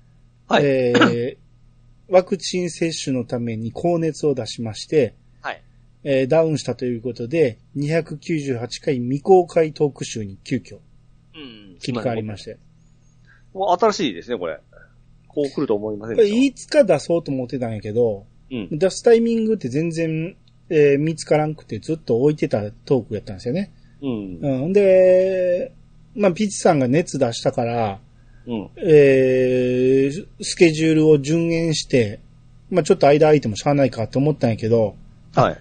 [0.48, 0.66] はい。
[0.66, 1.36] えー、
[2.12, 5.62] ワクチン接種のために高熱を出しまして、はい。
[6.04, 10.76] えーダウンしたということで、298回未公開トーク集に急遽
[11.34, 11.78] うん。
[11.78, 12.58] 切り替わりまして。
[13.54, 14.60] もう新しいですね、これ。
[15.26, 18.37] こう来ると思いませんでしいつか出そうと思ってたんやけど、た。
[18.50, 18.78] うん。
[18.78, 20.36] 出すタイミングって全然、
[20.70, 23.72] えー見つからんくてずっと置いてたトークやったんですよね。
[24.02, 24.38] うん。
[24.40, 24.72] うん。
[24.72, 25.72] で、
[26.14, 28.00] まあ、ピッチさんが熱出したから、
[28.46, 28.70] うん。
[28.76, 32.20] えー、スケジュールを順延して、
[32.70, 34.96] まあ、ちょっと間空いてもしゃあないかと思ったんやけど、
[35.34, 35.58] はい。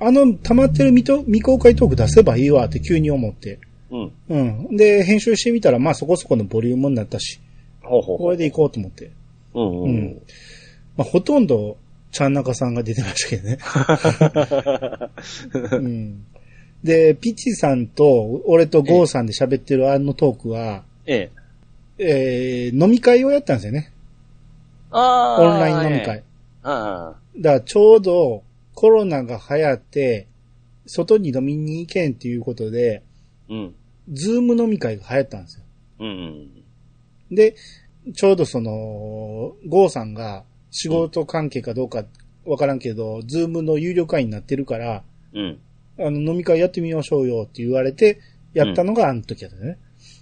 [0.00, 3.58] あの、溜まってる未と未公開トーク出せばいいわって急に思って。
[3.90, 4.12] うん。
[4.28, 4.76] うん。
[4.76, 7.40] で、編集してみたら、まあそこそこのボリュームになったし、
[7.82, 9.10] ほうほうこれで行こうと思って。
[9.54, 9.88] うんうん。
[9.88, 10.22] うん
[10.96, 11.76] まあほとんど、
[12.12, 13.58] ちゃんなかさんが出てましたけどね。
[15.72, 16.24] うん。
[16.84, 21.30] で、ピッチさんと、俺とゴーさんで喋ってるあのトークは、え
[21.98, 22.66] え。
[22.66, 23.90] えー、飲み会をやったんですよね。
[24.90, 26.22] あオンライン飲み会。
[26.62, 28.42] あだからちょうど
[28.74, 30.26] コロナが流行って、
[30.86, 33.02] 外に飲みに行けんっていうことで、
[33.48, 33.74] うん。
[34.12, 35.64] ズーム飲み会が流行ったんですよ。
[36.00, 36.08] うん。
[37.30, 37.34] うん。
[37.34, 37.56] で、
[38.14, 40.44] ちょうどその、ゴーさんが
[40.74, 42.04] 仕事関係かどうか
[42.44, 45.02] わからんけど、ズームの有料会員になってるから、
[45.32, 45.58] うん。
[45.98, 48.20] あの、飲み会やってみましょうよって言われて、
[48.52, 49.78] やったのがあの時やったね。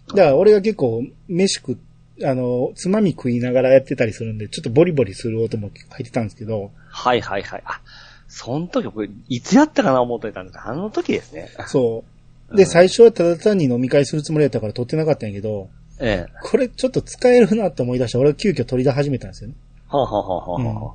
[0.09, 1.77] だから俺が結構、飯食っ、
[2.25, 7.63] あの、つまみ食いながらやってたりするんで、ちょっとボリボリする音も入ってたんですけど、はいはいはい。
[7.65, 7.81] あ、
[8.29, 11.49] その時僕、いつやったかな思ってたんですあの時ですね。
[11.67, 12.05] そ
[12.51, 12.57] う。
[12.57, 16.33] で、うん最初はただ単に飲み会するつもりだったから撮ってなかったんやけど、ええ。
[16.43, 19.55] これちょっと使えるなと思い出して、俺は急遽取り出始めたんですよね。
[19.99, 20.95] はあ、はあはあはあは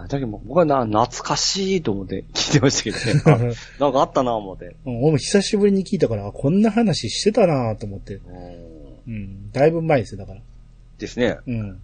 [0.00, 3.54] あ、あだけど僕はな、懐かしいと思って聞いてましたけどね。
[3.78, 4.76] あなんかあったな思って。
[4.84, 8.14] うん俺も久しぶりに聞いたから、あこんな話してたなと思って。
[8.14, 9.50] うんうん。
[9.52, 10.40] だいぶ前ですよ、だから。
[10.98, 11.38] ですね。
[11.46, 11.80] うん。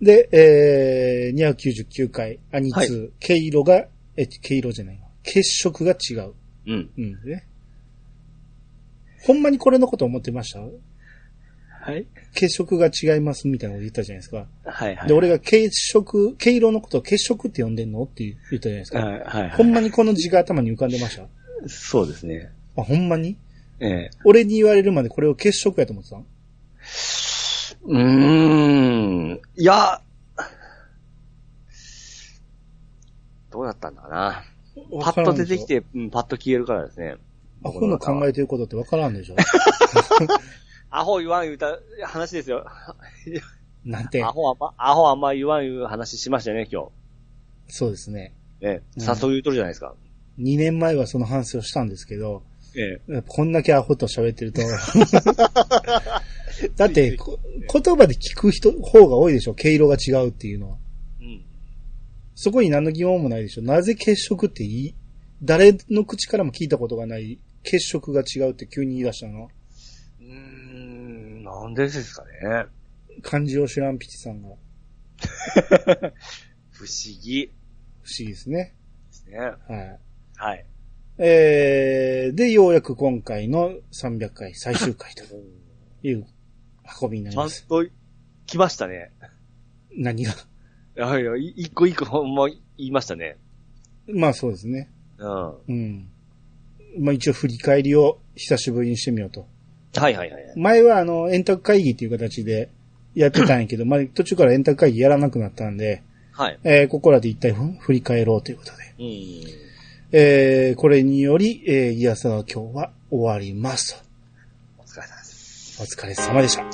[0.00, 3.86] で、えー、299回、アニツー、は毛色が、
[4.16, 5.02] え、毛色じゃないわ。
[5.24, 6.34] 血色が違う。
[6.66, 6.90] うん。
[6.98, 7.10] うん。
[7.24, 7.46] ね。
[9.24, 10.60] ほんまにこれのこと思ってました？
[11.84, 12.06] はい。
[12.34, 14.46] 血色が違いますみたいなこと言ったじゃないですか。
[14.64, 15.08] はいはい。
[15.08, 18.98] で、俺が血色、毛色のことを血色って呼んでんのって言ったじゃないですか。
[19.00, 21.22] はいはいほんはまにこの字が頭に浮かんでました？
[21.22, 21.26] い。
[21.66, 22.50] そうですね。
[22.76, 23.36] あ、ほんまに？
[23.80, 24.10] ええ。
[24.24, 26.24] 俺に言われるまでこれを血色やと思ってたの
[27.84, 27.98] うー
[29.34, 29.40] ん。
[29.56, 30.00] いや、
[33.50, 34.44] どうだったんだな。
[35.02, 35.66] パッと出てき。
[35.66, 37.16] て、うん、パッと消えるからですね。
[37.64, 39.36] アホの考えてることってわからんでしょ？
[40.94, 42.66] アホ言わん言うた話ですよ。
[43.84, 44.22] なんて？
[44.22, 44.28] ア。
[44.28, 46.84] ホあんま、アホあんま言わん言う話しましたね、今
[47.68, 48.34] そうですね。
[48.60, 48.66] 日。
[48.66, 48.82] ね。
[48.96, 49.94] うん早速言うとるじゃないですか。
[50.38, 52.42] 2年前はその反省をしたんですけど、
[52.76, 53.22] ええ。
[53.26, 54.60] こんだけアホと喋ってると。
[56.76, 57.38] だって、こ
[57.72, 60.76] 言葉で聞く人、方が多いでしょ毛色が違うっていうのは。
[61.20, 61.42] うん。
[62.34, 64.94] そこに何の疑問もないでしょなぜ血色っていい？
[65.42, 69.48] 誰の口からも聞いたことがない血色が違うって急に言い出したの
[71.60, 72.66] なんでですかね。
[73.22, 74.48] 漢字を知らんピチさんが
[76.72, 77.52] 不思議
[78.02, 78.74] 不思議ですね。
[79.08, 79.38] ですね。
[79.38, 80.00] はい。
[80.36, 80.66] はい。
[81.18, 85.24] えー、で、ようやく今回の300回最終回と
[86.02, 86.26] いう
[87.02, 87.66] 運びになりちゃんます。
[87.66, 87.86] と
[88.46, 89.12] 来ましたね。
[89.94, 90.32] 何が？
[90.32, 93.36] いやいや、い一個一個ほんま言いましたね。
[94.08, 94.90] まあそうですね。
[95.18, 95.28] うん。
[95.28, 96.10] はうん。
[96.98, 99.46] まあ一応振り返りを久しぶりにしてみようと。
[99.94, 100.52] いはいはい。
[100.56, 102.70] 前はあの、円卓会議っていう形で
[103.14, 106.58] やってたんやけど、 まあ途中から円卓会議やらなくなったんで、はい。
[106.64, 108.76] えーここらで一体ふ振り返ろうということで。
[108.98, 109.44] うん。
[110.12, 114.02] えーこれにより、えー、イヤサは今日は終わりますと。
[114.78, 115.82] お疲れ様です。
[115.82, 116.64] お疲れ様でした。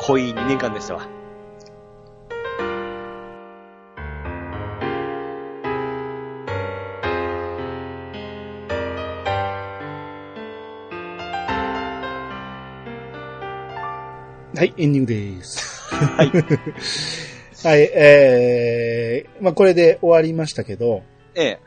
[0.00, 1.17] 濃い2年間でしたわ。
[14.58, 15.84] はい、エンディングです。
[15.94, 16.32] はい。
[17.64, 21.04] はい、えー、まあこれで終わりましたけど、
[21.36, 21.58] ええ。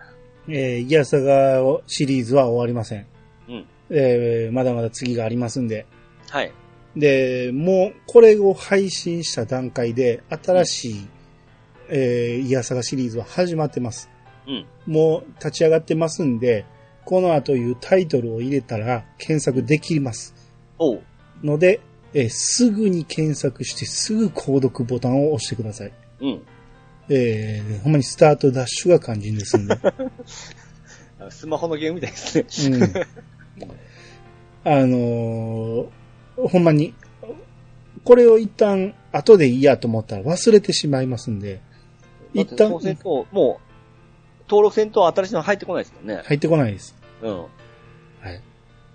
[0.49, 3.05] えー、イヤサガシリーズは終わりません。
[3.47, 3.65] うん。
[3.91, 5.85] えー、まだまだ次がありますんで。
[6.27, 6.51] はい。
[6.97, 11.07] で、もう、これを配信した段階で、新しい、
[11.87, 14.09] えー、イヤサガシリーズは始まってます。
[14.45, 14.65] うん。
[14.85, 16.65] もう立ち上がってますんで、
[17.05, 20.35] この後いうタイトルを入れたら検索できます。
[20.77, 21.01] おう。
[21.41, 21.79] ので、
[22.13, 25.93] えーすぐに検索してすぐ購読ボタンを押してください。
[26.21, 26.41] うん。
[27.09, 29.77] えー、ほんまにスタートダッシュが肝心ですんで。
[31.29, 32.17] スマホのゲームみたいで
[32.49, 32.77] すね。
[32.79, 33.71] うん。
[34.63, 35.87] あのー
[36.47, 36.93] ほんまに、
[38.03, 41.61] これを一旦後でいいやと思ったら忘れてしまいますんで、
[42.33, 46.21] 一旦そうせんと、もう、登録せんと新しいの入ってこないですもんね。
[46.25, 46.95] 入ってこないです。
[47.21, 47.37] うん。
[47.39, 47.47] はい。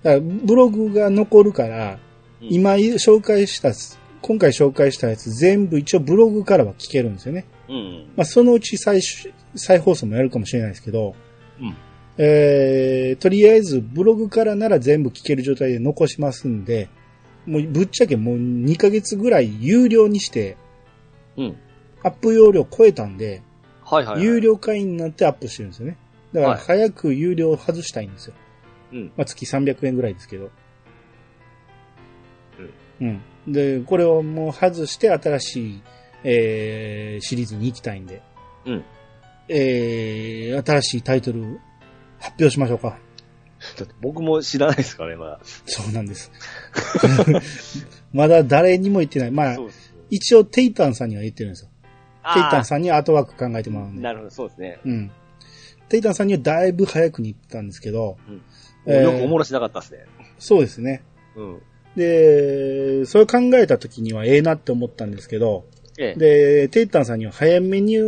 [0.02, 1.98] だからブログが残るから、
[2.42, 3.72] うん今紹介した、
[4.20, 7.46] 今回紹介したやつ全部一応ブログからは聞けるんですよね。
[7.68, 8.12] うん。
[8.16, 11.14] まあ、そのうち再し再放送もやるかもしれないですけど、
[11.60, 11.74] うん。
[12.18, 16.88] えー、とりあえずブログからなら全部聞ける状態で残しますんで、
[17.46, 20.56] もうぶっちゃけもう2ヶ月ぐらい有料にして、
[21.36, 21.56] うん。
[22.02, 23.42] アップ容量超えたんで、
[23.82, 24.24] はいはい、はい。
[24.24, 25.96] 有料会員になってアップしてるんですよね。
[26.32, 28.34] だからはい早く有料を外したいんですよ。
[28.92, 29.12] うん。
[29.16, 30.50] まあ、月300円ぐらいですけど。
[33.00, 33.22] うん。
[33.46, 35.82] で、これをもう外して新しい、
[36.24, 38.22] えー、シリーズに行きたいんで。
[38.64, 38.84] うん。
[39.48, 41.60] えー、新しいタイトル
[42.18, 42.98] 発表しましょうか。
[43.78, 45.40] だって僕も知らないですからね、まだ。
[45.44, 46.30] そうなんです。
[48.12, 49.30] まだ誰にも言ってない。
[49.30, 49.56] まあ。
[50.10, 51.70] 一応テイタンさんには言ってるんですよ。
[52.34, 52.64] テイタンん。
[52.64, 54.02] さんにアートワーク考えてもらうんで。
[54.02, 54.78] なるほど、そうですね。
[54.84, 55.10] うん。
[55.88, 58.42] テイタンさんにはだいぶ早くに言ったんですけど、うん
[58.86, 60.04] えーよくおもろしなかったですね。
[60.38, 61.02] そうですね。
[61.34, 61.62] うん。
[61.96, 65.64] で、それを考えた時にはええなって思ったんですけど、
[65.98, 66.18] ええ。
[66.18, 67.98] で、テイタンさんには早めに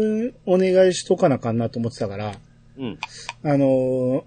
[0.44, 2.34] お願いしとかなあかんなと思ってたから、
[2.78, 2.98] うん。
[3.42, 4.22] あのー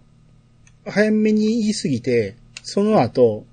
[0.84, 3.46] 早めに言いすぎて、その後、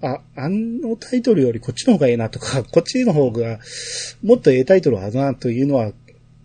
[0.00, 3.58] あ、あのタイトルよりこっちの方がええなとか、 こっちの方が
[4.22, 5.92] もっとええタイトルはずなというのは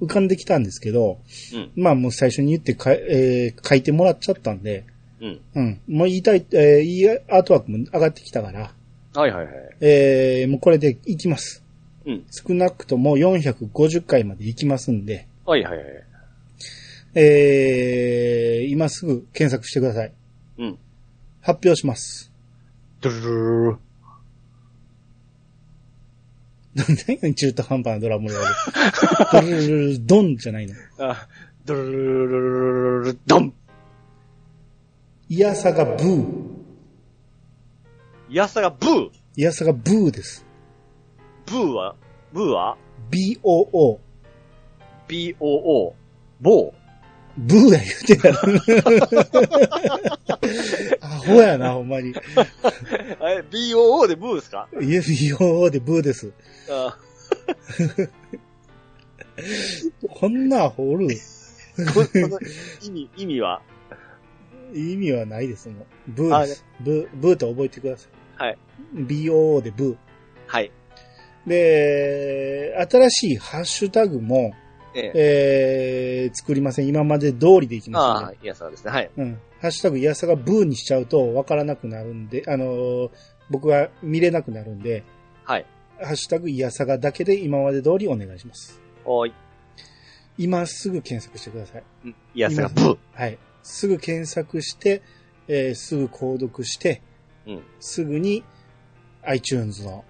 [0.02, 1.20] 浮かんできたんですけど、
[1.54, 1.72] うん。
[1.76, 4.84] まあもう最初に言ってか、えー書いてもらっちゃったんで、
[5.22, 5.40] うん。
[5.54, 5.80] うん。
[5.88, 8.74] もう言いたい、えーいいアートワークも上がってきたから、
[9.14, 9.54] はいはいはい。
[9.82, 11.64] えーもうこれでいきます。
[12.06, 12.26] うん。
[12.32, 15.86] 少なくとも450回までいきますんで、はいはいはい。
[17.16, 20.14] えー今すぐ検索してください。
[20.60, 20.78] うん。
[21.42, 22.32] 発表します。
[23.02, 23.78] ドゥルルルル
[26.76, 29.42] 何が中途半端なドラムロール。
[29.42, 30.74] ドルルルルドンじゃないの。
[31.00, 31.28] あ、
[31.66, 33.54] ドゥルルルルルドン
[35.28, 36.51] イヤサがブー。
[38.32, 40.46] イヤサがブーイヤサがブーです。
[41.46, 41.96] ブーは
[42.32, 42.78] ブーは
[43.12, 44.00] ？BOO。
[45.10, 45.94] ?BOO。
[46.40, 46.72] ボー
[47.38, 48.40] ブーや言うてやる。
[51.02, 52.10] アホやな、ほんまに。
[52.10, 52.14] え、
[53.52, 54.68] BOO でブーですか？
[54.82, 56.32] イエス BOO でブーです。
[56.70, 56.98] あ
[60.10, 61.08] こんなアホおる？
[62.82, 63.62] 意味、意味は？
[64.74, 65.86] 意味はないですもん。
[66.08, 66.66] ブーです。
[66.82, 68.08] ブー、ブーと覚えてくださ
[68.42, 68.58] はい。
[68.96, 68.98] い。
[68.98, 69.98] BOO でブー。
[70.48, 70.72] はい。
[71.46, 74.54] で、新しいハッシュタグも、
[74.94, 75.12] ええ。
[76.26, 76.88] えー、作りません。
[76.88, 78.92] 今まで通りでいきますああので。、イヤサですね。
[78.92, 79.12] はい。
[79.16, 79.40] うん。
[79.62, 83.10] ハッシュタグ、イヤサがブーにしちゃうとわからなくなるんで、あのー
[83.50, 85.04] 僕は見れなくなるんで、
[85.44, 85.66] はい。
[86.02, 88.80] ハッシュタグ、イヤサがだけで今まで通りお願いします。
[89.04, 89.34] おーい。
[90.38, 91.84] 今すぐ検索してください。
[92.06, 92.98] うんイヤサがブー。
[93.14, 93.38] はい。
[93.62, 95.02] すぐ検索して、
[95.48, 97.02] えーすぐ購読して、
[97.48, 97.64] うん。
[97.80, 98.44] すぐに
[99.24, 100.04] iTunes の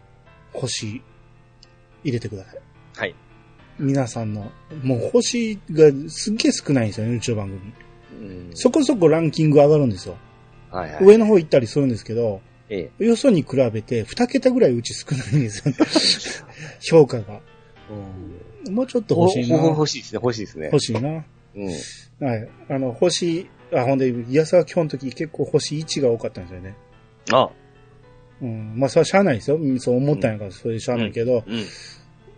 [0.54, 1.02] 星
[2.04, 2.60] 入れてください。
[2.98, 3.16] はい。
[3.80, 4.52] 皆さんの、
[4.84, 7.60] もう星がすっげえ少ないんですよね、うちの番組。
[8.22, 8.52] うん。
[8.54, 10.18] そこそこランキング上がるんですよ。
[10.70, 11.04] はいはい。
[11.04, 13.06] 上の方行ったりするんですけど、ええ。
[13.06, 15.78] よそに比べて2桁ぐらいうち少ないんですよね。
[16.82, 17.42] 評価が。
[18.70, 19.58] もうちょっと欲しいな。
[19.58, 20.66] 欲しいですね、欲しいですね。
[20.68, 21.26] 欲しいな。
[21.56, 22.26] うん。
[22.26, 22.50] はい。
[22.70, 26.76] あの、星、あ、ほんで、イヤサは今日の時結構星1が多かったんですよね。
[27.32, 27.50] あ、
[28.42, 28.74] うん。
[28.76, 29.58] まあ、それはしゃあないですよ。
[29.58, 31.44] うんそう思ったんやから、それでしゃあないけど、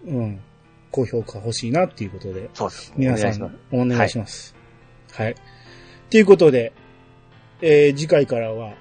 [0.06, 0.16] うん。
[0.16, 0.42] うん。
[0.92, 2.94] 高評価欲しいなっていうことで、そうです。
[2.96, 4.56] 皆さお願いしますん、お願いします。
[5.12, 5.36] はい。
[6.10, 6.74] ということで、
[7.62, 8.74] えー次回からは、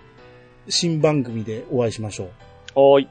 [0.68, 2.30] 新番組でお会いしましょう。
[2.74, 3.08] おーい。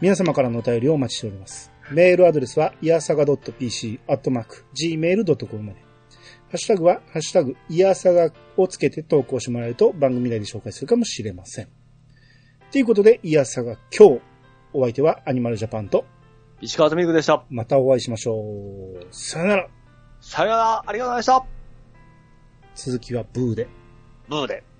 [0.00, 1.70] 皆様からのお便りをお待ちしております。
[1.90, 5.80] メールアドレスは、いやさが .pc、アットマーク、gmail.com まで。
[5.80, 11.68] ハッシュタグは、ハッシュタグ、いやさがをつけて投稿してもらえると番組内で紹介するかもしれません。
[12.72, 14.22] ということで、いやさが今日、
[14.72, 16.06] お相手はアニマルジャパンと、
[16.62, 17.44] 石川とみくでした。
[17.50, 18.32] またお会いしましょ
[18.98, 19.06] う。
[19.10, 19.68] さよなら。
[20.22, 21.44] さよなら、ありがとうございました。
[22.74, 23.68] 続きはブーで。
[24.26, 24.71] ブーで。